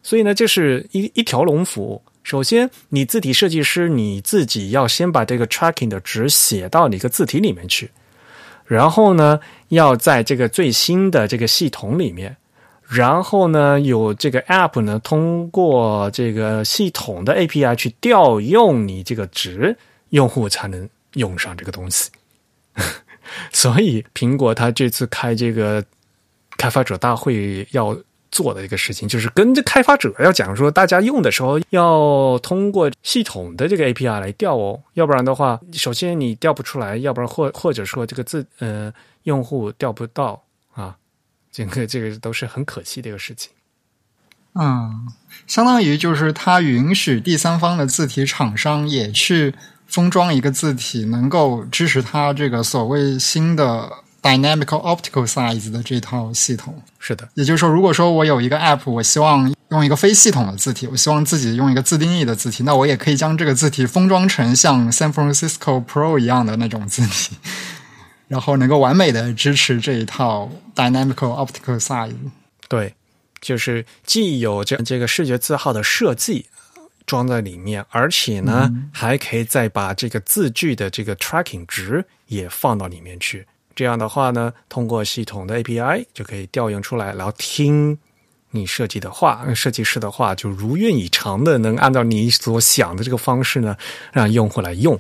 [0.04, 2.02] 所以呢，这是一一条龙服务。
[2.24, 7.92] 首先，你字体设计师你自己要先把这个 tracking 的值写到你个字体里面去。
[8.66, 12.36] 然后呢，要在这个最新的这个系统里面，
[12.82, 19.78] 然后呢，有这个 App 呢，通过这个系统的 API 去调用你这个值，
[20.10, 22.10] 用户才能用上这个东西。
[23.54, 25.84] 所以，苹果它这次开这个
[26.58, 27.98] 开发者大会要。
[28.32, 38.92] 做的一个事情就是跟这开发者要讲说，大家用的时候要通过系统的这个 API 来调哦，要不然的话，首先你调不出来，要不然或或者说这个字呃
[39.24, 40.44] 用户调不到
[40.74, 40.98] 啊，
[41.50, 43.54] 这个这个都是很可惜的一个事情。
[44.56, 45.08] 嗯，
[45.48, 49.56] 相当于就是它允许第三方的字体厂商也去
[49.88, 53.90] 封装一个字体，能够支持它这个所谓新的。
[54.26, 67.36] Dynamical Optical Size 的这套系统是的，也就是说，如果说我有一个 App，我希望用一个非系统的字体，我希望自己用一个自定义的字体，那我也可以将这个字体封装成像 San Francisco Pro 一样的那种字体，
[68.28, 72.16] 然后能够完美的支持这一套 Dynamical Optical Size。
[72.68, 72.96] 对，
[73.40, 76.48] 就是既有这这个视觉字号的设计
[77.06, 83.46] 装在里面，而且呢，还可以再把这个字距的这个 Tracking 值也放到里面去。
[83.76, 87.98] 这样的话呢，通过系统的 API 就可以调用出来，然后听
[88.52, 93.76] 你设计的话，设计师的话，就如愿以偿的能按照你所想的这个方式呢，
[94.14, 94.98] 让用户来用，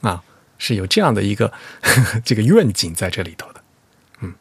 [0.00, 0.22] 啊，
[0.58, 1.52] 是有这样的一个
[2.24, 3.60] 这个愿景在这里头的。
[4.20, 4.32] 嗯，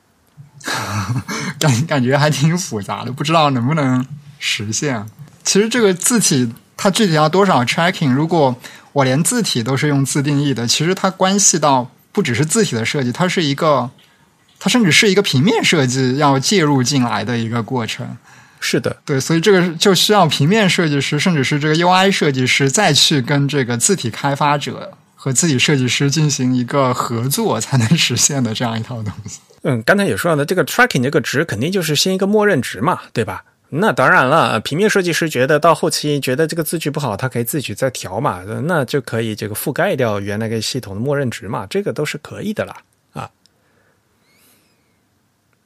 [1.57, 4.05] 感感觉还挺复杂的，不知道能不能
[4.37, 5.09] 实现。
[5.43, 8.13] 其实这个字体它具体要多少 tracking？
[8.13, 8.55] 如果
[8.93, 11.89] 我连字体都是用自定义的，其实它关系到。
[12.11, 13.89] 不只是字体的设计，它是一个，
[14.59, 18.17] 它甚至是一个平面设计要介入进来的一个过程。
[18.59, 29.39] 是的，对，所以这个就需要平面设计师，甚至是这个 UI 设计师再去跟这个字体开发者和字体设计师进行一个合作，才能实现的这样一套东西。
[29.63, 33.43] 嗯，刚才也说了，这个 tracking 这个值肯定就是先一个默认值嘛，对吧？
[33.73, 43.31] 那当然了，平面设计师觉得到后期觉得这个字距不好，他可以自己再调嘛，那就可以这个覆盖掉原来个系统的默认值嘛，这个都是可以的啦啊。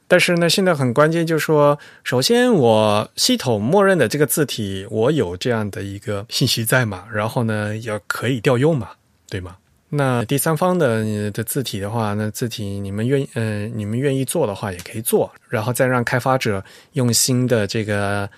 [0.06, 8.90] 但是呢，现在很关键就是说，首先我系统默认的这个字体，我有这样的一个信息在嘛，然后呢，要可以调用嘛，
[9.28, 9.56] 对吗？
[9.88, 16.62] 那第三方的的字体的话，那字体你们愿呃你们愿意做的话也可以做，然后再让开发者
[16.94, 18.28] 用新的这个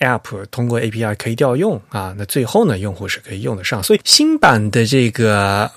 [0.00, 2.14] app 通过 API 可以调用啊。
[2.16, 3.82] 那最后呢，用户是可以用得上。
[3.82, 5.70] 所以新版的这个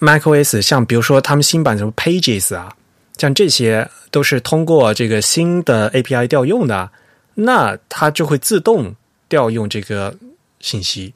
[0.00, 2.74] macOS，像比如说他们新版什么 Pages 啊，
[3.18, 6.90] 像这些都是通过这个新的 API 调用的，
[7.34, 8.94] 那它就会自动
[9.28, 10.16] 调用这个
[10.60, 11.12] 信息。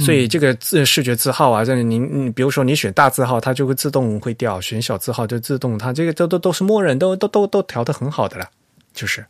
[0.00, 8.48] 所以这个字视觉字号啊，这您你比如说你选大字号，它就会自动会调；选小字号就自动，它这个都都都是默认，都都都都调的很好的了。
[8.94, 9.24] 就是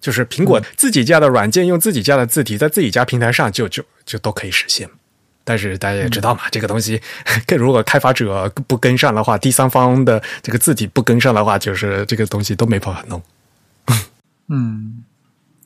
[0.00, 4.88] 就是苹果自己家的软件，用自己家的字体，在自己家平台上就就就都可以实现。
[5.44, 7.00] 但是大家也知道嘛，这个东西，
[7.56, 13.22] 如果开发者不跟上的话，第三方的这个字体不跟上的话，就是这个东西都没办法弄。
[14.48, 15.04] 嗯。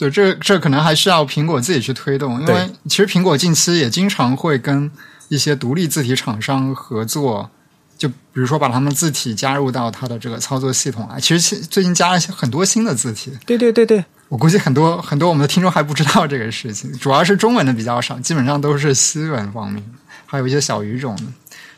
[0.01, 4.91] 对，这这可能还需要苹果自己去推动，因为其实苹果近期也经常会跟
[5.29, 7.51] 一些独立字体厂商合作，
[7.99, 11.21] 就比如说把他们字体加入到它的这个操作系统啊。
[11.21, 19.85] 其实最近加了很多新的字体，对对对对，我估计很多很多我们的听众还不知道这个事情，主要是中文的比较少，基本上都是西文方面，
[20.25, 21.25] 还有一些小语种的。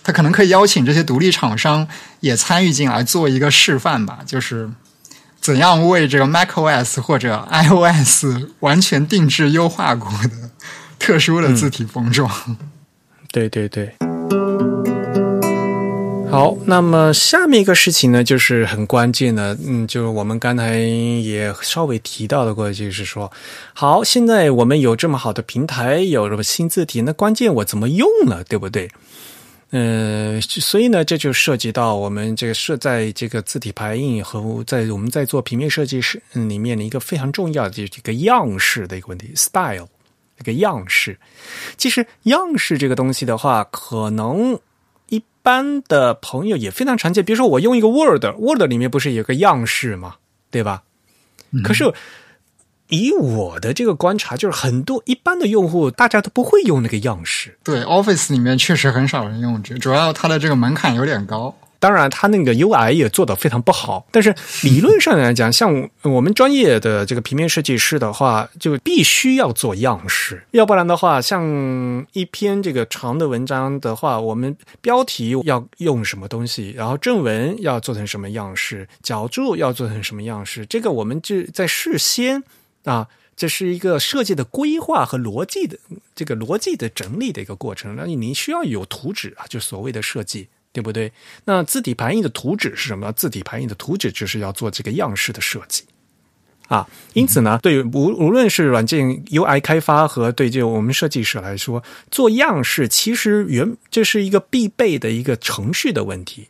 [0.04, 1.86] 他可能可以邀请这些独立厂商
[2.20, 4.68] 也参与进来做一个示范吧，就是
[5.42, 8.26] 怎样为这个 macOS 或者 iOS
[8.60, 10.30] 完全定制优化过的
[11.00, 12.30] 特殊的字体封装。
[13.32, 13.92] 对对对。
[16.30, 23.30] 好，那么下面一个事情呢，就是很关键的，嗯，就是我们刚才也稍微提到的过，就是说，
[23.74, 28.44] 好，现在我们有这么好的平台，有什么新字体，那关键我怎么用呢？
[28.48, 28.88] 对不对？
[29.74, 39.88] 嗯，所以呢，这就涉及到我们这个设在这个字体排印和在我们在做平面设计师里面的一个非常重要的这个样式的一个问题，style，
[40.38, 41.18] 一个样式。
[41.78, 44.60] 其实样式这个东西的话，可能
[45.08, 47.24] 一般的朋友也非常常见。
[47.24, 50.16] 比如说，我用一个 Word，Word 里面不是有个样式吗？
[50.50, 50.82] 对吧？
[51.64, 51.90] 可是。
[52.92, 57.56] 以我的这个观察，就是很多一般的用户，大家都不会用那个样式。
[57.64, 61.56] 对，Office 里面确实很少人用这，主要它的这个门槛有点高。
[61.78, 64.06] 当然，它那个 UI 也做得非常不好。
[64.12, 64.32] 但是
[64.62, 82.44] 理论上来讲，像我们专业的这个平面设计师的话，就必须要做样式，要不然的话，像一篇这个长的文章的话，我们标题要用什么东西，然后正文要做成什么样式，脚注要做成什么样式，这个我们就在事先。
[82.84, 85.78] 啊，这是一个设计的规划和逻辑的
[86.14, 87.94] 这个逻辑的整理的一个过程。
[87.96, 91.12] 那你需要有图纸啊，就所谓的设计，对不对？
[91.44, 93.12] 那字体排印的图纸是什么？
[93.12, 95.84] 字体排印的图纸就是要做这个样式的设计
[96.68, 96.88] 啊。
[97.14, 106.48] 因此呢，对无无论是软件 UI 开发和对就我们设计师来说，做样式其实原这是一个必备的一个程序的问题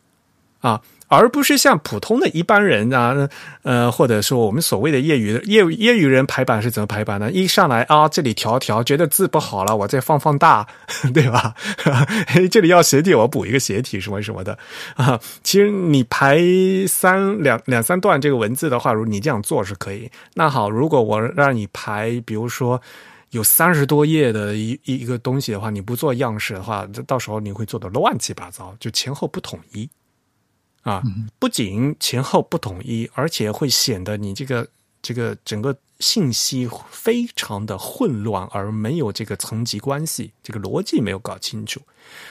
[0.59, 0.81] 啊。
[1.07, 3.29] 而不是像普通的一般人啊，
[3.61, 7.31] 呃，或者说我们所谓的业余的业业余人排版是怎么排版呢？
[7.31, 10.65] 一上来啊，这里调调，觉得字不好了，我再放放大，
[11.13, 11.53] 对吧？
[12.51, 14.57] 这里要斜体，我补一个斜体，什么什么的
[14.95, 15.19] 啊。
[15.43, 16.39] 其实你排
[16.87, 20.09] 三两两三段这个文字的话，如你这样做是可以。
[20.33, 22.81] 那好，如果我让你排，比如说
[23.31, 29.89] 有三十多页的一一个东西的话，你不做样式的话，到时候你会做的乱七八糟，就前后不统一。
[30.83, 31.03] 啊，
[31.39, 34.67] 不仅前后不统一，而且会显得你这个
[35.01, 41.81] 这个整个信息非常的混乱，而没有这个层级关系，这个逻辑没有搞清楚。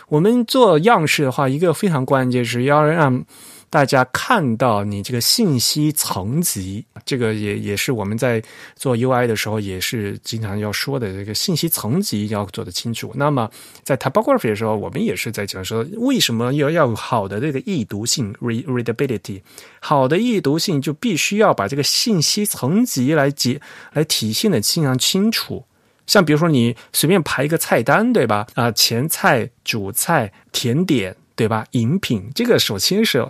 [0.09, 3.25] 我们做样式的话，一个非常关键是要让。
[3.73, 8.43] 大家看到你这个信息层级，这个也也是我们在
[8.77, 13.11] 做 UI 的时候也是经常要说的，这个信息层级要做得清楚。
[13.15, 13.51] 那么
[13.83, 19.41] 在 typography 的时候，我们也是在讲说，为什么要要有好的这个易读性 readability，
[19.81, 23.59] 好的易读性就必须要把这个信息层级来解
[23.95, 25.65] 来体现的非常清楚。
[26.07, 28.47] 像比如说你随便排一个菜单，对吧？
[28.53, 31.17] 啊，前菜、主菜、甜点。
[31.43, 31.67] 对吧？
[31.73, 33.29] 饮品这个首先是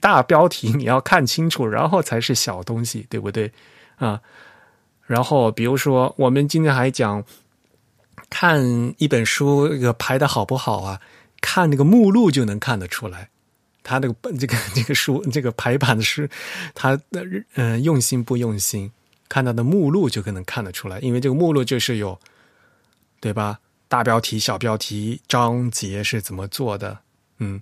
[0.00, 3.50] 大标题你要看清楚，然后才是小东西，对不对？
[3.96, 4.20] 啊，
[5.04, 7.24] 然后比如说我们今天还讲
[8.28, 11.00] 看一本书，这个排的好不好啊？
[11.40, 13.30] 看那个目录就能看得出来，
[13.82, 16.30] 他那个 这个这个书这个排版的是
[16.72, 17.26] 他的
[17.56, 18.92] 嗯用心不用心，
[19.28, 22.16] 看他的目录就可能看得出来，因为这个目录就是有
[23.18, 23.58] 对吧？
[23.88, 27.00] 大标题、小标题、章节是怎么做的？
[27.40, 27.60] 嗯，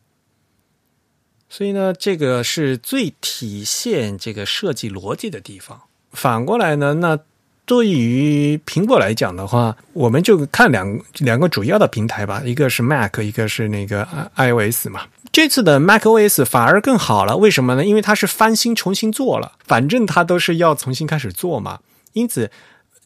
[1.48, 5.80] 所以呢，这个是最体现这个设计逻辑的地方。
[6.12, 7.18] 反过来呢，那
[7.64, 14.06] 对于苹果来讲的话，我们就看两两个主要的平台吧，一个是 Mac，一个是那个
[14.36, 15.06] iOS 嘛。
[15.30, 17.84] 这次的 macOS 反而更好了，为什么呢？
[17.84, 21.78] 因为它是翻新重新做了，反正它都是要重新开始做嘛。
[22.14, 22.50] 因此，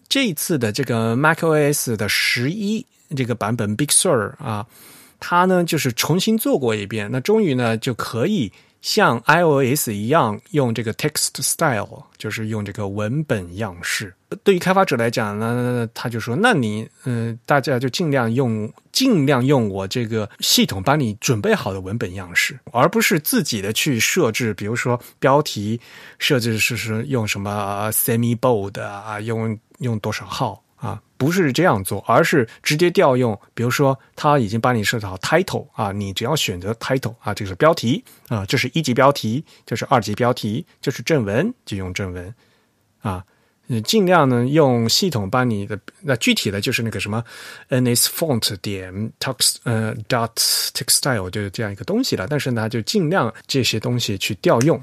[0.08, 4.66] 这次的这个 macOS 的十一这个版本 Big Sur 啊。
[5.24, 8.50] 它呢，就是重新做过一遍，那终于呢，就可以
[8.80, 14.12] 像 iOS 一样用这个 text style，就是用这个文本样式。
[14.42, 24.52] 对于开发者来讲呢，他就说：“那你，嗯，大家就尽量用，尽量用我这个系统帮你准备好的文本样式，而不是自己的去设置。
[24.54, 25.80] 比如说标题
[26.18, 30.60] 设置是是用什么 semi bold 啊，用用多少号。”
[31.22, 33.38] 不是这样做，而是直接调用。
[33.54, 42.34] 比如说，他已经帮你设置好 title 啊，你只要选择 title 啊，这个是标题啊，这是一级标题，这是二级标题，这是正文就用正文
[43.02, 43.22] 啊。
[43.68, 47.22] 你尽量呢用系统把你的那具体的就是那个什么
[47.68, 50.34] ns font 点 tux 呃 dot
[50.74, 52.26] textile 就是这样一个东西了。
[52.28, 54.82] 但是呢，就尽量这些东西去调用。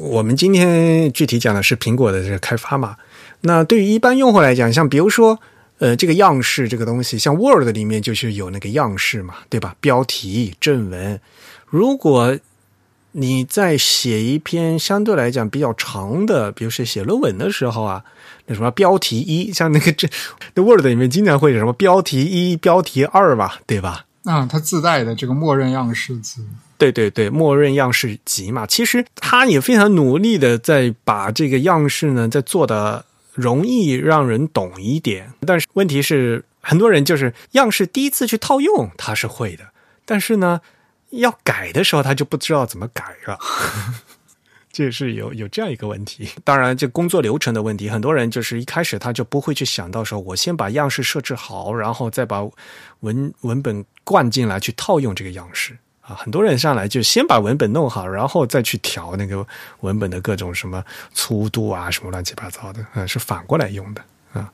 [0.00, 2.96] 我们今天具体讲的是苹果的这个开发嘛。
[3.42, 5.38] 那对于一般用户来讲，像比如说
[5.78, 9.76] 呃这个样式这个东西，像 Word 里面就是有那个样式嘛，对吧？
[9.80, 11.20] 标题正文，
[11.66, 12.38] 如果
[13.12, 18.04] 你在写一篇相对来讲比较长的，比如说写论文的时候啊，
[18.46, 20.08] 那什么标题一，像那个这
[20.54, 24.06] 那 Word 里面经常会有什么标题一、标题二吧，对吧？
[24.24, 26.44] 啊，它自带的这个默认样式集，
[26.80, 33.04] 对对对，默认样式集嘛，其实他也非常努力的在把这个样式呢，在做的
[33.34, 35.32] 容易让人懂一点。
[35.46, 39.64] 但是问题是，很多人就是样式第一次去套用，他是会的，
[40.04, 40.60] 但是呢。
[41.14, 43.36] 要改的时候，他就不知道怎么改了，
[44.70, 46.28] 这是有有这样一个问题。
[46.44, 52.48] 当然，这工作流程的问题，很多人就是一开始他就不会去想到说，我先把样式设置好，然后再把
[53.00, 56.14] 文文本灌进来去套用这个样式啊。
[56.14, 59.46] 很多人上来就先把文本弄好，然后再去调那个
[59.80, 64.50] 文本的各种什么粗度啊，什么乱七八糟的，嗯，是反过来用的啊。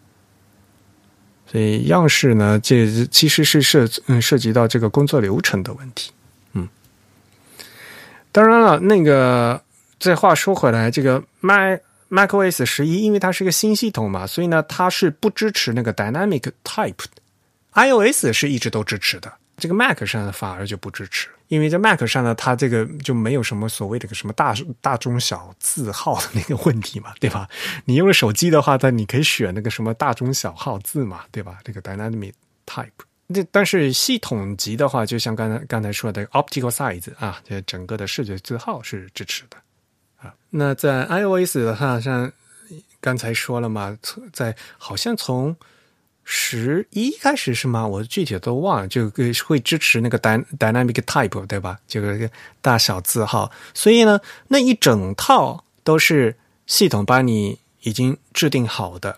[1.47, 6.13] 所以样式呢，这其实是涉嗯涉及到这个工作流程的问题。
[6.53, 6.69] 嗯
[8.33, 9.63] 当然了，那个
[9.99, 11.81] 这话说回来，这个 Mac
[12.11, 17.05] macOS 十一，因为它是一个新系统嘛，所以呢，它是不支持那个 Dynamic Type。
[17.73, 27.49] iOS 是一直都支持的，这个 Mac 上反而就不支持，因为在 Mac 上呢，它这个就没有什么所谓的个什么大大中小字号的那个问题嘛， 对吧？
[27.85, 31.59] 你用了手机的话，它你可以选那个什么大中小号字嘛，对吧？
[31.65, 32.33] 这个 Dynamic
[32.67, 32.91] Type。
[33.35, 39.57] 这但是系统级的话，就像刚才刚才说的 optical size 啊，这整个的视觉字号是支持的
[40.17, 40.33] 啊。
[40.51, 42.31] 那在 iOS 的话，像
[43.01, 43.99] 刚才说了嘛，
[44.33, 45.57] 在好像从
[46.29, 47.87] 十一开始是吗？
[47.87, 49.09] 我具体都忘了，就
[49.47, 51.79] 会支持那个 dynamic type 对吧？
[51.87, 52.29] 这个
[52.61, 56.35] 大小字号，所以呢，那一整套都是
[56.67, 59.17] 系统帮你已经制定好的。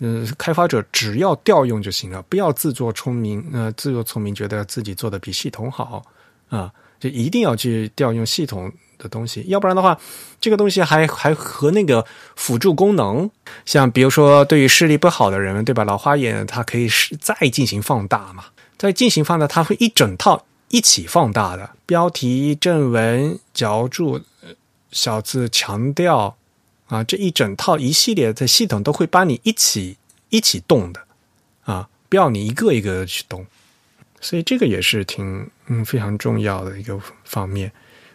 [0.00, 3.42] 嗯，开发者只要调用就行了，不要自作聪明。
[3.54, 6.04] 呃，自作聪明，觉得自己做的比系统好
[6.50, 8.70] 啊，就一定要去调用系统
[9.00, 9.98] 的东西，要不然的话，
[10.40, 13.28] 这个东西还还和那个辅助功能，
[13.64, 15.82] 像比如说对于视力不好的人，对吧？
[15.84, 18.44] 老花眼，它可以是再进行放大嘛？
[18.78, 24.20] 再进行放大，它会一整套一起放大的，标题、正文、脚注、
[24.92, 26.36] 小字、强调。
[26.90, 29.96] 啊，这一整套一系列的系统都会帮你一起
[30.28, 31.00] 一起动的，
[31.62, 33.46] 啊，不要你一个一个去动，
[34.20, 37.70] 所以这个也是挺嗯非常重要的一个方面，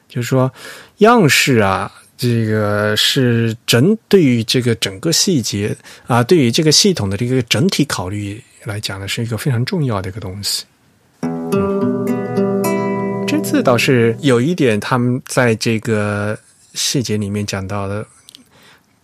[0.08, 0.52] 就是说
[0.98, 5.76] 样式啊，这个是整对于这个整个细节
[6.08, 10.66] 啊，对于这个系统的这个整体考虑来讲呢，是一个非常重要的一个东西。
[11.22, 12.06] 嗯，
[13.28, 16.38] 这次倒是有一点，他们在这个
[16.74, 18.06] 细节里面讲到的。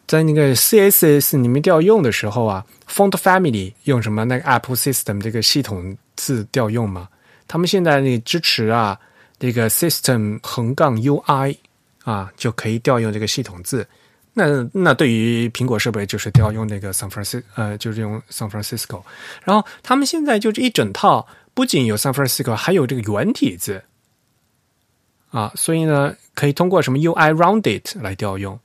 [0.07, 7.07] 在那个 CSS 里面调用的时候啊，font family 用什么那个 Apple System 这个系统字调用嘛？
[7.47, 8.99] 他们现在那支持啊，
[9.41, 11.57] 这个 System 横杠 UI
[12.03, 13.85] 啊，就可以调用这个系统字。
[14.33, 19.01] 那那对于苹果设备就是调用那个 San Francisco，呃，就是用 San Francisco。
[19.43, 23.83] 然后他们现在就是一整套，不仅有 San Francisco，还有这个原体字
[25.31, 28.59] 啊，所以呢，可以通过什么 UI Rounded 来调用，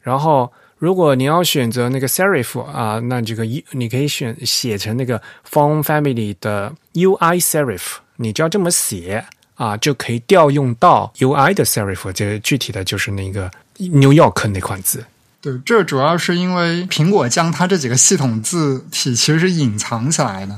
[0.00, 0.50] 然后。
[0.80, 9.22] 如果你要选择那个 serif 啊，那这个 U 你可以选写成那个 font family 的 UI serif，你只要这么写
[9.60, 12.10] 啊，就可以调用到 UI 的 serif。
[12.14, 15.04] 这个具体的就是那个 New York 那款字。
[15.42, 20.56] 对，这主要是因为苹果将它这几个系统字体其实是隐藏起来的。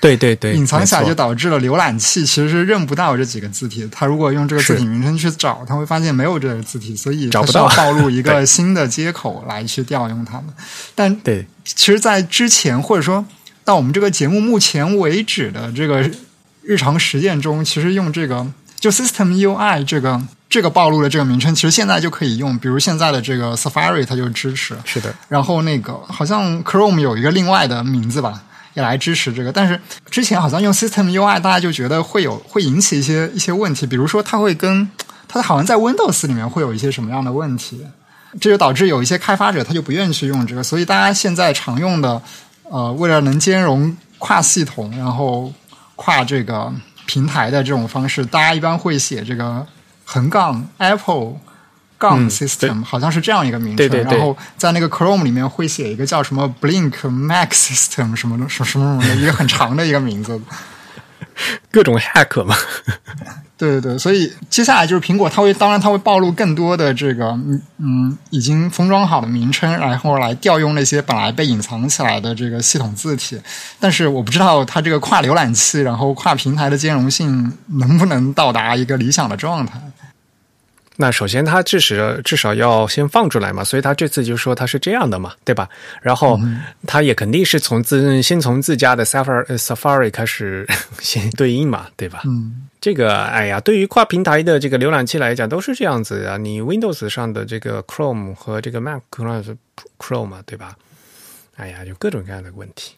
[0.00, 3.88] 对对对，隐藏起来就导致了浏览器其实是认不到这几个字体。
[3.90, 10.44] 它如果用这个字体名称去找，它会发现没有这个字体，所以找不到，暴露一个 新的接口来去调用它们。
[10.94, 13.24] 但对，其实，在之前或者说
[13.64, 16.08] 到我们这个节目目前为止的这个
[16.66, 18.46] 日常实践中，其实用这个
[18.80, 22.58] 就 System UI 这个这个暴露的这个名称，其实现在就可以用。
[22.58, 25.14] 比如现在的这个 Safari 它就支持，是的。
[25.28, 28.42] 然后那个好像 Chrome 有一个另外的名字吧。
[28.74, 34.86] 也来支持这个，但是之前好像用 System UI，大家就觉得会有会引起一些一些问题，比如说它会跟
[35.26, 37.80] 它好像在 Windows 里面会有一些什么样的问题，
[38.38, 42.20] 这就导致有一些开发者他就不愿意去用这个，所以大家现在常用的
[42.64, 45.50] 呃，为了能兼容跨系统，然后
[45.96, 46.72] 跨这个
[47.06, 49.66] 平台的这种方式，大家一般会写这个
[50.04, 51.34] 横杠 Apple
[51.98, 53.76] 杠 system，好像是这样一个名称。
[53.76, 54.18] 对对对。
[54.18, 60.40] 然后在那个 Chrome 里面会写一个叫什么 Blink Mac System 什么的什么什么什么的一个很长的一个名字。
[61.70, 62.56] 各种 hack 嘛。
[63.58, 73.40] 对对对，所以接下来就是苹果，它会当然它会暴露更多的这个嗯嗯已经封装好的名称，然后来调用那些本来被隐藏起来的这个系统字体。
[73.80, 79.80] 但是我不知道它这个跨浏览器，然后跨平台的兼容性能不能到达一个理想的状态。
[80.98, 85.68] 那首先，它至少至少要先放出来嘛，所以他这次就说它是这样的嘛，对吧？
[86.00, 86.40] 然后
[86.86, 90.66] 他也肯定是从自先从自家的 Safari Safari 开始
[90.98, 92.22] 先对应嘛，对吧？
[92.24, 96.38] 嗯，这个哎呀，对于跨平台的这个浏览器来讲都是这样子啊。
[96.38, 100.76] 你 Windows 上的这个 Chrome 和这个 Mac Chrome 嘛，对吧？
[101.56, 102.94] 哎呀，有各种各样的问题。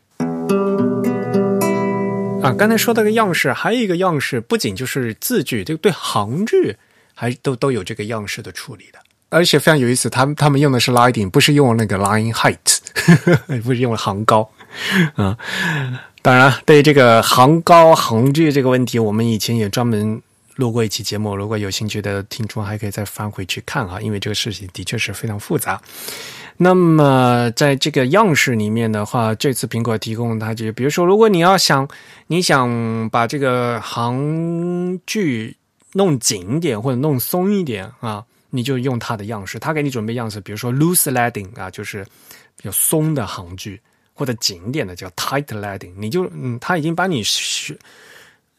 [2.42, 6.76] 啊，刚才说到个样式，还有一个样式，不仅就是字句，这个对行距。
[7.20, 8.98] 还都都有这个样式的处理的，
[9.28, 10.08] 而且非常有意思。
[10.08, 14.48] 他们他们用的是 lighting，不是用那个 line height，呵 呵不是用了行高
[15.16, 15.36] 啊。
[16.22, 20.22] 当然，对于这个行高行距这个问题，我们以前也专门
[20.54, 21.34] 录过一期节目。
[21.34, 25.80] 如果有兴趣的听众，还可以再翻回去看啊，因为这个事情的确是非常复杂。
[26.58, 31.88] 那么，在这个样式里面的话，这次苹果提供它就比如说，如果你要想
[32.28, 35.56] 你想把这个行距。
[35.92, 39.58] 弄紧一点或者弄松一点啊，你就用它的样式。
[39.58, 42.04] 他给你准备样式，比如说 loose leading 啊，就是
[42.56, 43.80] 比较松的行距，
[44.12, 45.92] 或者紧一点的叫 tight leading。
[45.96, 47.78] 你就嗯，他已经把你是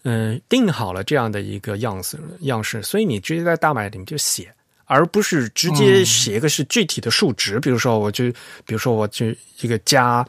[0.04, 4.52] 嗯定好了这样的一个样式样式，所以你直接在大码里面就写，
[4.86, 7.60] 而不是直接写一个是具体的数值。
[7.60, 8.32] 比如说，我就
[8.66, 9.28] 比如说我就
[9.62, 10.26] 一个加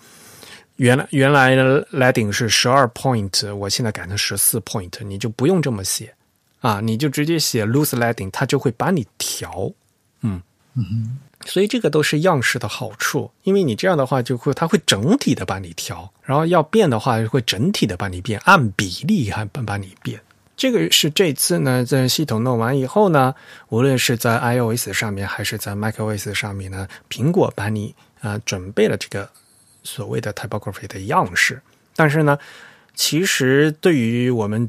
[0.77, 6.13] 原来原来的 leading 是十二 point，我现在改成十四 point，你就不用这么写。
[6.61, 9.73] 啊，你就直接写 loose leading，它就会帮你调，
[10.21, 10.43] 嗯
[10.75, 20.21] 嗯，所以这个都是样式的好处，因为你这样的话就会，它会整体的帮你调，然后要变的话会整体的帮你变，按比例还帮帮你变。
[20.55, 23.35] 这个是这次呢，在系统弄完以后呢，
[23.71, 29.29] 无论是在 iOS 上面还是在 macOS 上面呢，苹果帮你啊准备了这个
[29.83, 31.63] 所谓的 typography 的样式，
[31.97, 32.39] 但是呢，
[32.95, 34.69] 其实对于我们。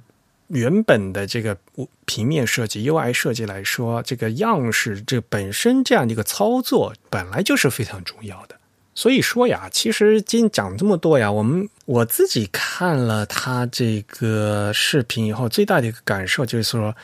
[0.52, 1.58] 原本的这个
[2.06, 8.56] 平面设计、UI 设计来说，这个样式这本身这样的一个操作本来就是非常重要的。
[8.94, 16.96] 所以说呀，其实今天讲这么多呀，我们我自己看了他这个视频以后，最大的一个感受就是说。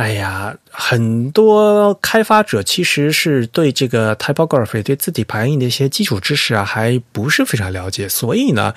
[0.00, 8.72] 哎呀，很多开发者其实是对这个 typography、对字体排印的一些基础知识啊，还不是非常了解，所以呢，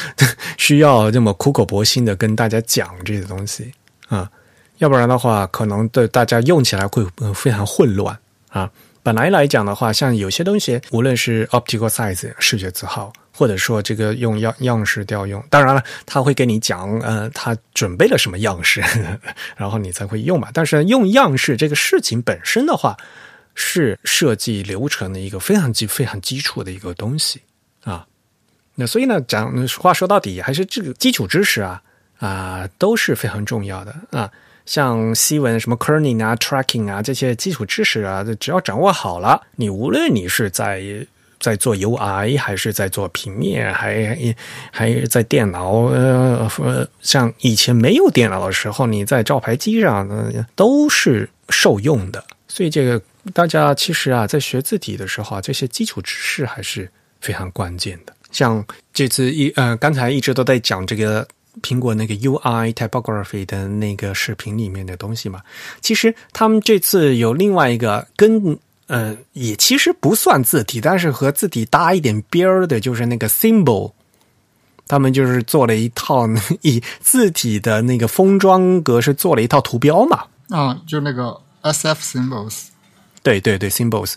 [0.58, 3.72] 需要这么苦口婆心的跟大家讲这些东西
[4.08, 4.30] 啊，
[4.76, 7.02] 要不然的话，可能对大家用起来会
[7.34, 8.14] 非常混乱
[8.50, 8.70] 啊。
[9.02, 13.10] 本来来讲的话，像有些东西，无论是 optical size 视觉字号。
[13.38, 18.82] 或者说这个用样样式调用，当然了，他会给你讲，呃，他准备了什么样式，
[19.56, 20.48] 然后你才会用嘛。
[20.52, 22.96] 但是用样式这个事情本身的话，
[23.54, 27.40] 是设计流程的一个非常基、非常基础的一个东西
[27.84, 28.04] 啊。
[28.74, 31.80] 那所以呢，讲话说到底，还是这个基础知识啊
[32.18, 34.28] 啊都是非常重要的啊。
[34.66, 40.82] 像西文什么 kerning 啊、tracking 啊这些基础知识啊，只要掌握好了，你无论你是在
[41.48, 44.14] 在做 UI 还是在做平面，还
[44.70, 50.06] 还在电脑，呃，像以前没有电脑的时候，你在照牌机上
[50.54, 52.22] 都是受用的。
[52.46, 53.00] 所以这个
[53.32, 56.86] 大家其实啊，在学字体的时候啊，这些基础知识还是
[57.22, 58.12] 非常关键的。
[58.30, 61.26] 像这次一呃，刚才一直都在讲这个
[61.62, 65.40] 苹果那个 UI typography 的那个视频里面的东西嘛，
[65.80, 68.58] 其实他们这次有另外一个跟。
[68.88, 73.92] 呃，也其实不算字体，但是和字体搭一点边儿的，就是那个 symbol，
[74.86, 76.26] 他们就是做了一套
[76.62, 80.24] 以字体的那个封装格式做了一套图标嘛。
[80.48, 82.68] 啊，就那个 SF symbols。
[83.22, 84.14] 对对对，symbols。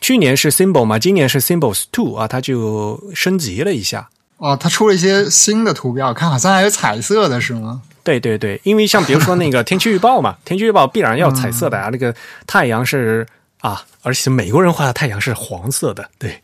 [0.00, 4.08] 去年是 symbol 嘛，今年是 symbols two 啊，它就升级了一下。
[4.36, 7.82] 哦，它出了一些新的图标，看好像还有彩色的是吗？
[8.04, 12.14] 对对对，因为像比如说那个天气预报嘛， 天气预报必然要彩色的啊，那个
[12.46, 13.26] 太阳是。
[13.64, 16.38] 啊，而且美国人画的太阳是黄色的，对，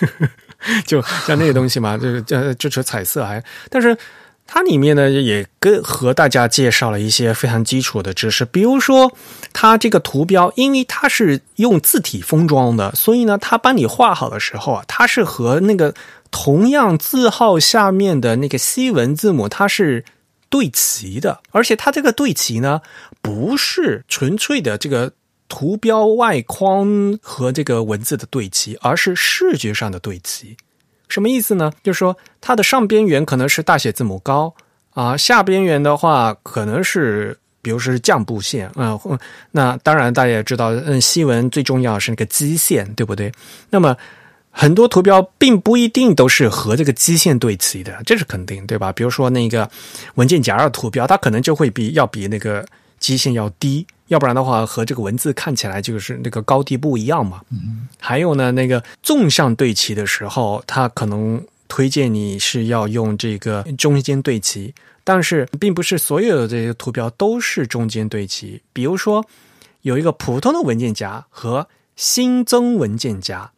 [0.88, 3.94] 就像那个东西嘛，这个这支持彩色还，但是
[4.46, 9.12] 它里面呢也跟和大家介绍了一些非常基础的知识，比如说
[9.52, 15.94] 它这个图标，因为它是用字体封装的，所以呢，它帮你画好的时候啊，它是和那个
[16.30, 20.06] 同样字号下面的那个西文字母它是
[20.48, 22.80] 对齐的，而且它这个对齐呢，
[23.20, 25.12] 不是纯粹的这个。
[25.48, 30.56] 图标外框和这个文字的对齐，而是视觉上的对齐。
[31.08, 31.72] 什么意思呢？
[31.82, 34.54] 就是说它的上边缘可能是大写字母高
[34.90, 37.38] 啊，下边缘的话可能是。
[37.62, 38.96] 比如说是降部线啊，
[39.50, 43.32] 那当然大家也知道，嗯，西文最重要是那个基线，对不对？
[43.70, 43.96] 那么
[44.52, 48.92] 很多图标并不一定都是和这个基线对齐的，这是肯定，对吧？
[48.92, 49.68] 比如说那个
[50.14, 52.64] 文件夹的图标，它可能就会比要比那个
[53.00, 57.40] 基线要低，要不然的话和这个文字看起来就是那个高低不一样嘛。
[57.50, 57.88] 嗯。
[57.98, 64.74] 还有呢，那个纵向对齐的时候，它可能推荐你是要用这个中间对齐。
[65.02, 68.60] 但是，并不是所有的这些图标都是中间对齐。
[68.72, 69.24] 比如说，
[69.82, 73.52] 有一个普通的文件夹和新增文件夹。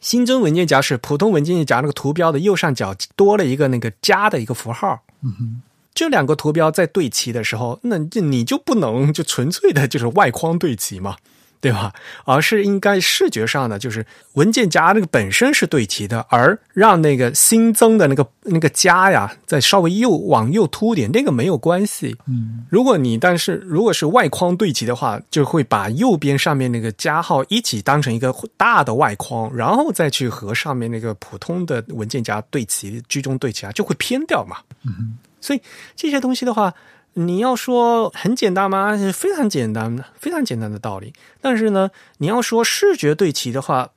[0.00, 5.02] 新增文件夹是普通文件夹那个图标的右上角多了一个那个加的一个符号。
[5.22, 5.62] 嗯哼，
[5.94, 11.16] 这两个图标在对齐的时候，那你就不能就纯粹的就是外框对齐嘛。
[11.62, 11.92] 对吧？
[12.24, 22.16] 而是应该视觉上的，就是文件夹那个本身是对齐的，而让那个新增的那个那个加呀，再稍微右往右凸点，那个没有关系。
[22.26, 34.56] 嗯，如果你但是如果是外框对齐的话，就会把右边上面那个加号一起当成一个大的外框，然后再去和上面那个普通的文件夹对齐，居中对齐啊，就会偏掉嘛。
[34.84, 35.60] 嗯，所以
[35.94, 36.72] 这些东西的话。
[37.14, 38.96] 你要说很简单吗？
[39.12, 41.12] 非常简单的，非常简单的道理。
[41.42, 43.90] 但是呢，你要说视觉对齐的话，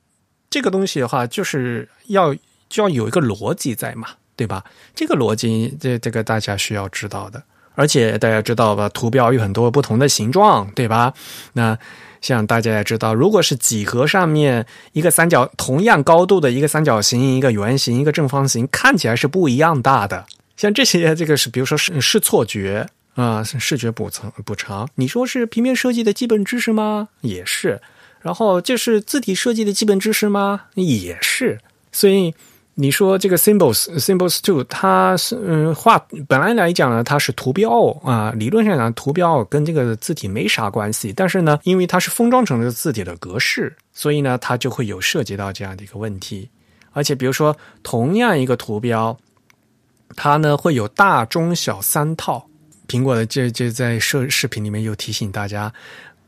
[0.50, 2.36] 这个东西的话，就是要
[2.68, 4.66] 就要有一个逻辑在嘛，对吧？
[4.94, 7.42] 这个逻辑，这这个大家需要知道的。
[7.76, 11.14] 而且大家知道吧，图标有很多不同的形状，对吧？
[11.54, 11.80] 那
[12.20, 20.26] 像大家也知道，如果是几何上面一个三角同样高度的一个三角形、一个圆形、一个正方形，看起来是不一样大的。
[20.58, 22.88] 像这些，这个是比如说是是错觉。
[23.16, 27.08] 啊，视觉补偿补偿，你说是平面设计的基本知识吗？
[27.22, 27.82] 也是。
[28.20, 30.64] 然后这是字体设计的基本知识吗？
[30.74, 31.58] 也是。
[31.94, 32.36] 所以
[32.74, 35.98] 你说这个 symbols symbols two，它是嗯画
[36.28, 41.14] 本来来讲呢，它是图标啊，理论上讲图标跟这个字体没啥关系。
[41.16, 46.50] 但是呢，因为它是封装成了字体的格式，所以呢，它就会有涉及到这样的一个问题。
[46.92, 49.18] 而且比如说，同样一个图标，
[50.16, 52.48] 它呢会有大、中、小三套。
[52.88, 55.74] 苹果的这这在视视频里面又提醒大家，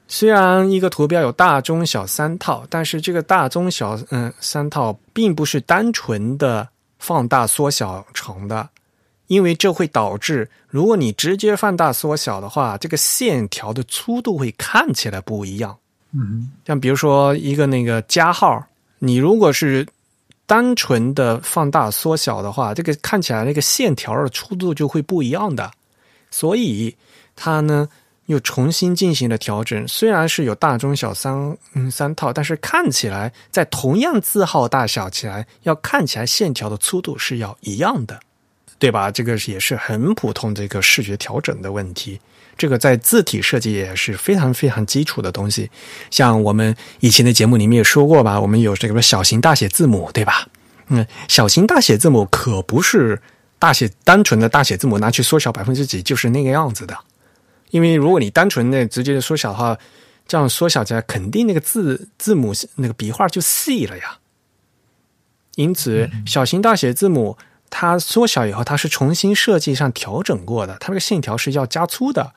[0.08, 6.68] 虽然一个图标有大、中、小三套，但是这个大、中、小嗯三套并不是单纯的
[6.98, 8.70] 放大缩小成的，
[9.28, 15.78] 因为这会导致，如果你直接放大缩小的话，这个线条的粗度会看起来不一样。
[16.14, 18.66] 嗯，像比如说一个那个加号，
[18.98, 19.86] 你如果是
[20.48, 25.70] 单纯的放大缩小的话，这个看起来那个线条的粗度就会不一样的。
[26.32, 26.96] 所以
[27.36, 27.88] 它呢
[28.26, 38.20] 又重新进行了调整，虽然是有大中小三嗯三套，但是看起来在同样字号大小起来，要看起来线条的粗度是要一样的，
[38.80, 39.10] 对吧？
[39.12, 42.20] 这个也是很普通的一个视觉调整的问题。
[42.58, 45.70] 这个在字体设计也是非常非常基础的东西。
[46.10, 50.48] 像我们以前的节目里面也说过吧，我们有这个小型大写字母，对吧？
[50.88, 53.22] 嗯，小型大写字母可不是。
[53.60, 56.96] 大写单纯的大写字母拿去缩小百分之几就是那个样子的，
[57.72, 59.76] 因为如果你单纯的直接的缩小的话，
[60.28, 64.20] 这样缩小起来肯定那个字字母那个笔画就细了呀。
[65.56, 67.36] 因此，小型大写字母
[67.70, 72.34] 它缩小以后，它是重新设计上调整过的，它那个线条是要加粗的，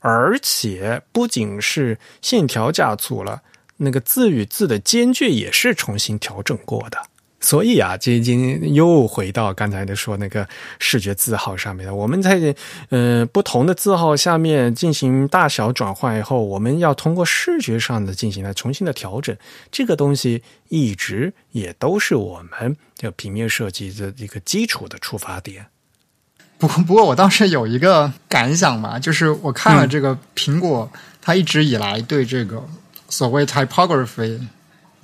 [0.00, 3.42] 而且不仅是线条加粗了，
[3.78, 6.98] 那个字与字的间距也是重新调整过的。
[7.44, 11.94] 所以啊，这已经又回到刚才的说那个视觉字号上面了。
[11.94, 12.54] 我们在
[12.88, 19.36] 呃不同的字号下面进行大小转换以后，我们要通过视觉上的进行来重新的调整。
[19.70, 25.66] 这个东西一直也都是我们这个平面设计的一个基础的出发点。
[26.56, 30.90] 不过，不过我当时有一个感想嘛，就是我看了这个苹果，
[31.20, 32.66] 它一直以来对这个
[33.10, 34.40] 所谓 typography。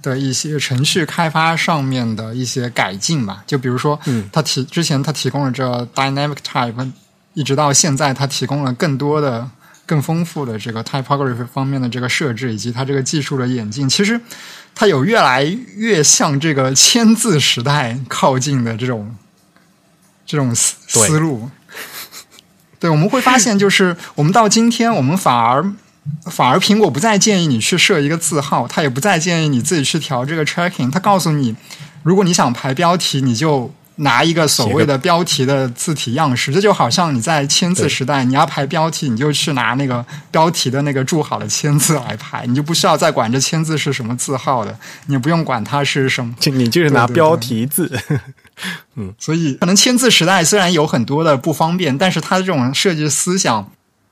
[0.02, 6.92] 的一些程序开发上面的一些改进吧，就比如说，嗯，他提之前他提供了这 dynamic type，
[7.34, 9.48] 一直到现在他提供了更多的、
[9.84, 14.20] 更丰富的这个 typography 方面的这个设置，以及它这个技术的演进，其实
[14.74, 15.44] 它有越来
[15.76, 19.14] 越向这个签字时代靠近的这种
[20.24, 21.50] 这种思思路。
[22.78, 25.72] 对，我们会发现，就是我们到今天，我们反而。
[26.30, 30.90] 反而苹果不再建议你去设一个字号，它也不再建议你自己去调这个 tracking。
[30.90, 31.54] 它告诉你，
[32.02, 44.74] 如果你想排标题，你就拿一个所谓的标题的字体样式，这就好像你在签字时代，你要排标题，你就去拿那个标题的那个注好的签字来排，你就不需要再管这签字是什么字号的，
[45.06, 47.92] 你不用管它是什么，就你就是拿标题字。
[48.96, 53.70] 嗯，所以可能签字时代虽然有很多的不方便，但是它这种设计思想，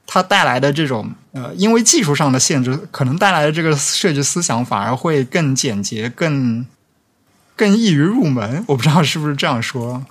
[0.09, 6.67] 它带来的这种呃，因为技术上的限制，可能带来的这个设计思想反而会更简洁、更。
[7.59, 10.07] 更易于入门，我不知道是不是这样说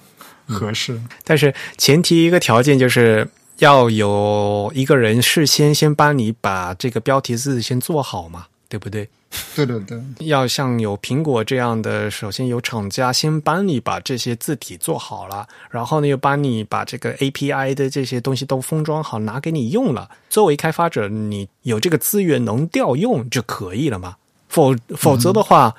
[0.48, 1.00] 合适。
[1.24, 3.30] 但是前提一个条件就是
[3.60, 9.10] 要有一个人事先先帮你把这个标题字先做好嘛，对不对？
[9.56, 20.10] 对对对，要像有苹果这样的，首先有厂家先帮你把这些字体做好了，然后呢又帮你把这个 API 的这些东西都封装好，拿给你用了。
[20.30, 24.16] 作为开发者，你有这个资源能调用就可以了嘛？
[24.48, 25.76] 否否则的话。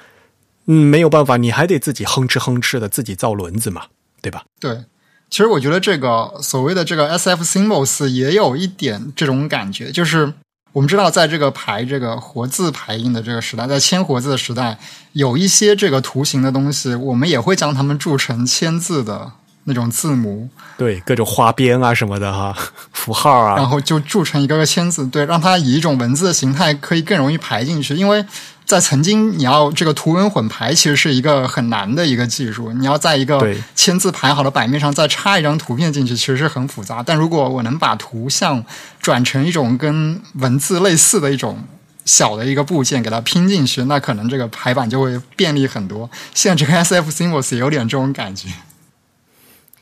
[0.70, 3.86] 嗯，没有办法，你还得自己哼哧哼哧的自己造轮子嘛，
[4.20, 4.44] 对吧？
[4.60, 4.84] 对，
[5.30, 10.30] 其实我觉得这个所谓的这个 S F symbols 也有一点这种感觉，就是
[10.78, 14.78] 我们知道，在这个排这个活字排印的这个时代，在签活字的时代，
[15.12, 19.32] 有一些这个图形的东西，我们也会将它们铸成签字的
[19.64, 22.56] 那种字母，对，各种花边啊什么的哈，
[22.94, 28.24] 符号啊，然后就铸成一个个签字，对，让它以一种文字的形态可以更容易排进去，因为。
[28.68, 32.70] 在曾经，你要这个图文混排，其实是一个很难的一个技术。
[32.74, 33.42] 你要在一个
[33.74, 37.02] 签字排好的版面上再插一张图片进去，其实是很复杂。
[37.02, 38.62] 但如果我能把图像
[39.00, 41.64] 转成一种跟文字类似的一种
[42.04, 46.10] 小的一个部件，给它拼进去，那可能这个排版就会便利很多。
[46.34, 48.50] 现在这个 S F symbols 也有点这种感觉。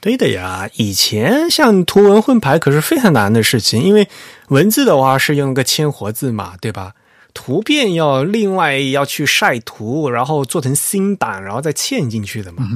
[0.01, 4.09] 对的呀，以前像图文混排可是非常难的事情，因为
[4.51, 6.93] 文字的话是用个签活字嘛，对吧？
[7.37, 12.67] 图片要另外要去晒图，然后做成新版，然后再嵌进去的嘛。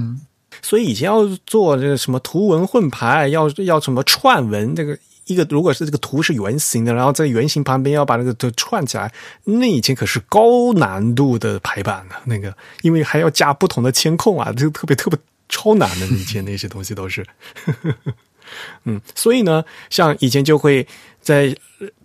[0.61, 9.11] 所以以前要做这个什么图文混排，要要什么串文，这个一个如果是这个图是圆形的，然后在圆形旁边要把那个都串起来，
[9.45, 16.07] 那以前可是高难度的排版呢那个，因为还要加不同的监控啊，这个特别特别超难的。
[16.09, 17.27] 以前那些东西都是，
[18.85, 20.87] 嗯，所以呢，像以前就会。
[21.23, 21.55] 在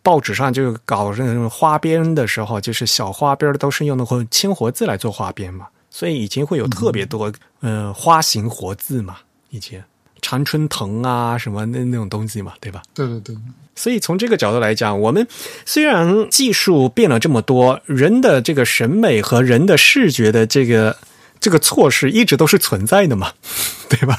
[0.04, 7.32] 报纸上就搞那种花边的时候，就是小花边都是用那个铅活字来做花边嘛，所以以前会有特别多
[7.62, 9.16] 嗯花形活字嘛，
[9.52, 9.82] 以前
[10.22, 12.84] 常春藤啊什么那那种东西嘛，对吧？
[12.94, 13.38] 对对对。
[13.74, 15.26] 所以从这个角度来讲，我们
[15.66, 20.98] 虽然技术变了这么多，人的这个审美和人的视觉的这个。
[21.46, 23.32] 这个措施一直都是存在的嘛，
[23.88, 24.18] 对吧？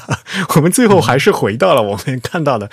[0.55, 2.71] 我们最后还是回到了我们看到的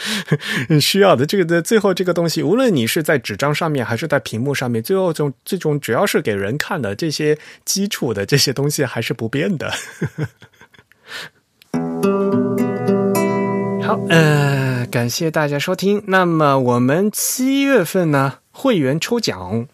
[0.80, 9.72] 需要的这个的最后这个东西，无论你是在纸张上面还是在屏幕上面，最后这种这种只要是给人看的这些基础的这些东西还是不变的。
[13.82, 16.00] 好，呃，感谢大家收听。
[16.06, 19.66] 那么我们七月份呢，会员抽奖。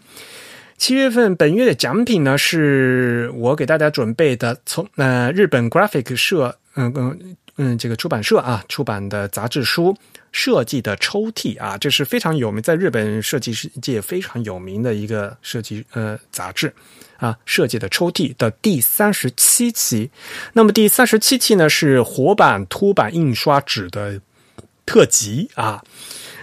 [0.80, 9.94] 七月份本月的奖品呢，是我给大家准备的，从呃日本 Graphic 社，嗯嗯嗯，这个出版社啊出版的杂志书
[10.32, 16.72] 设计的抽屉啊，这是非常有名，在日本设计世界非常有名的一个设计呃杂志
[17.18, 20.10] 啊设计的抽屉的第三十七期。
[20.54, 24.18] 那么第三十七期呢是活版凸版印刷纸的
[24.86, 25.84] 特辑啊，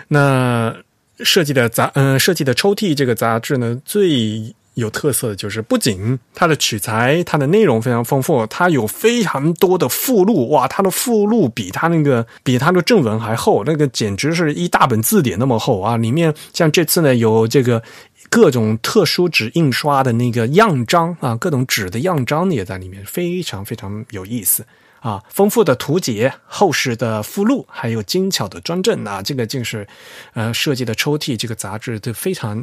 [0.07, 0.77] 那。
[1.19, 15.97] 设计的杂嗯，设计的抽屉这个杂志呢，最有特色的就是不仅它的取材，它的内容非常丰富，它有非常多的附录，哇，它的附录比它那个比它的正文还厚，那个简直是一大本字典那么厚啊！
[15.97, 17.81] 里面像这次呢，有这个
[18.29, 24.63] 各种特殊纸印刷的那个样章啊，各种纸的样章也在里面，非常非常有意思。
[25.07, 29.87] 啊，丰富的图解、厚实的附录，还有精巧的装帧啊，这个竟是，
[30.33, 32.61] 呃，设计的抽屉这个杂志都非常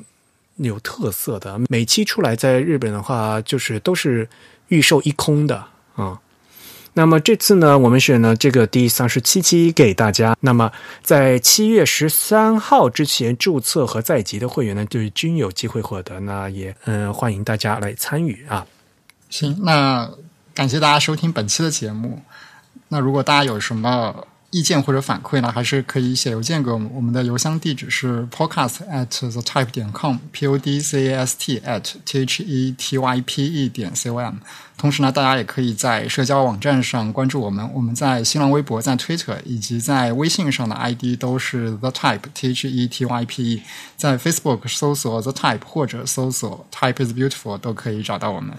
[0.57, 1.59] 有特色的。
[1.71, 4.29] 每期出来在日本的话，就是都是
[4.69, 5.65] 预售一空的
[5.95, 6.21] 啊。
[6.93, 10.37] 那么这次呢，我们选了这个第三十七期给大家。
[10.41, 10.71] 那么
[11.03, 16.21] 在七月十三号之前注册和在籍的会员呢，就均有机会获得。
[16.21, 18.67] 那也嗯，欢迎大家来参与啊。
[19.31, 20.11] 行，那。
[20.55, 22.23] 感谢大家收听本期的节目。
[22.95, 26.89] 那如果大家有什么意见或者反馈呢，还是可以写邮件给我们。
[26.95, 32.45] 我们的邮箱地址是 podcast at the type 点 com，p o d c a s t at t h
[32.45, 34.35] e t y p e 点 c o m。
[34.79, 37.69] 同时呢，大家也可以在社交网站上关注我们。
[37.75, 43.63] 我们在新浪微博、在 Twitter 以及在微信上的 ID 都是 the type t h e t y p e。
[43.97, 48.57] 在 Facebook 搜索 the type 或者搜索 type is beautiful 都可以找到我们。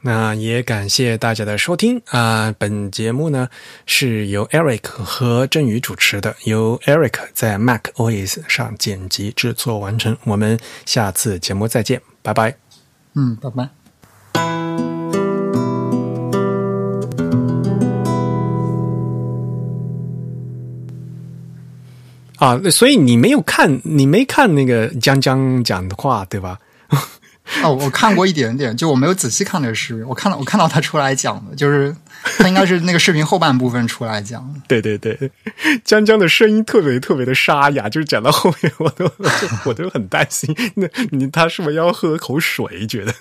[0.00, 2.54] 那也感谢大家的收听啊！
[2.56, 3.48] 本节目呢
[3.84, 10.16] 是由 Eric 和振宇主持的，由 Eric 在 Mac OS 上剪辑制作完成。
[10.22, 12.56] 我们下次节目再见，拜拜。
[13.14, 13.68] 嗯，拜拜。
[22.36, 26.60] 啊，所以你没有看，你没看那个江江讲的话，对吧？
[27.64, 30.06] 哦，我看过一点点，就我没有仔细看那个视频。
[30.06, 31.94] 我看到我看到他出来讲的，就是
[32.38, 34.54] 他应该是那个视频后半部分出来讲。
[34.68, 35.30] 对对对，
[35.84, 39.10] 江江的声音特别特别的沙哑，就是讲到后面我都
[39.64, 42.86] 我都很担心，那你他是不是要喝口水？
[42.86, 43.14] 觉得。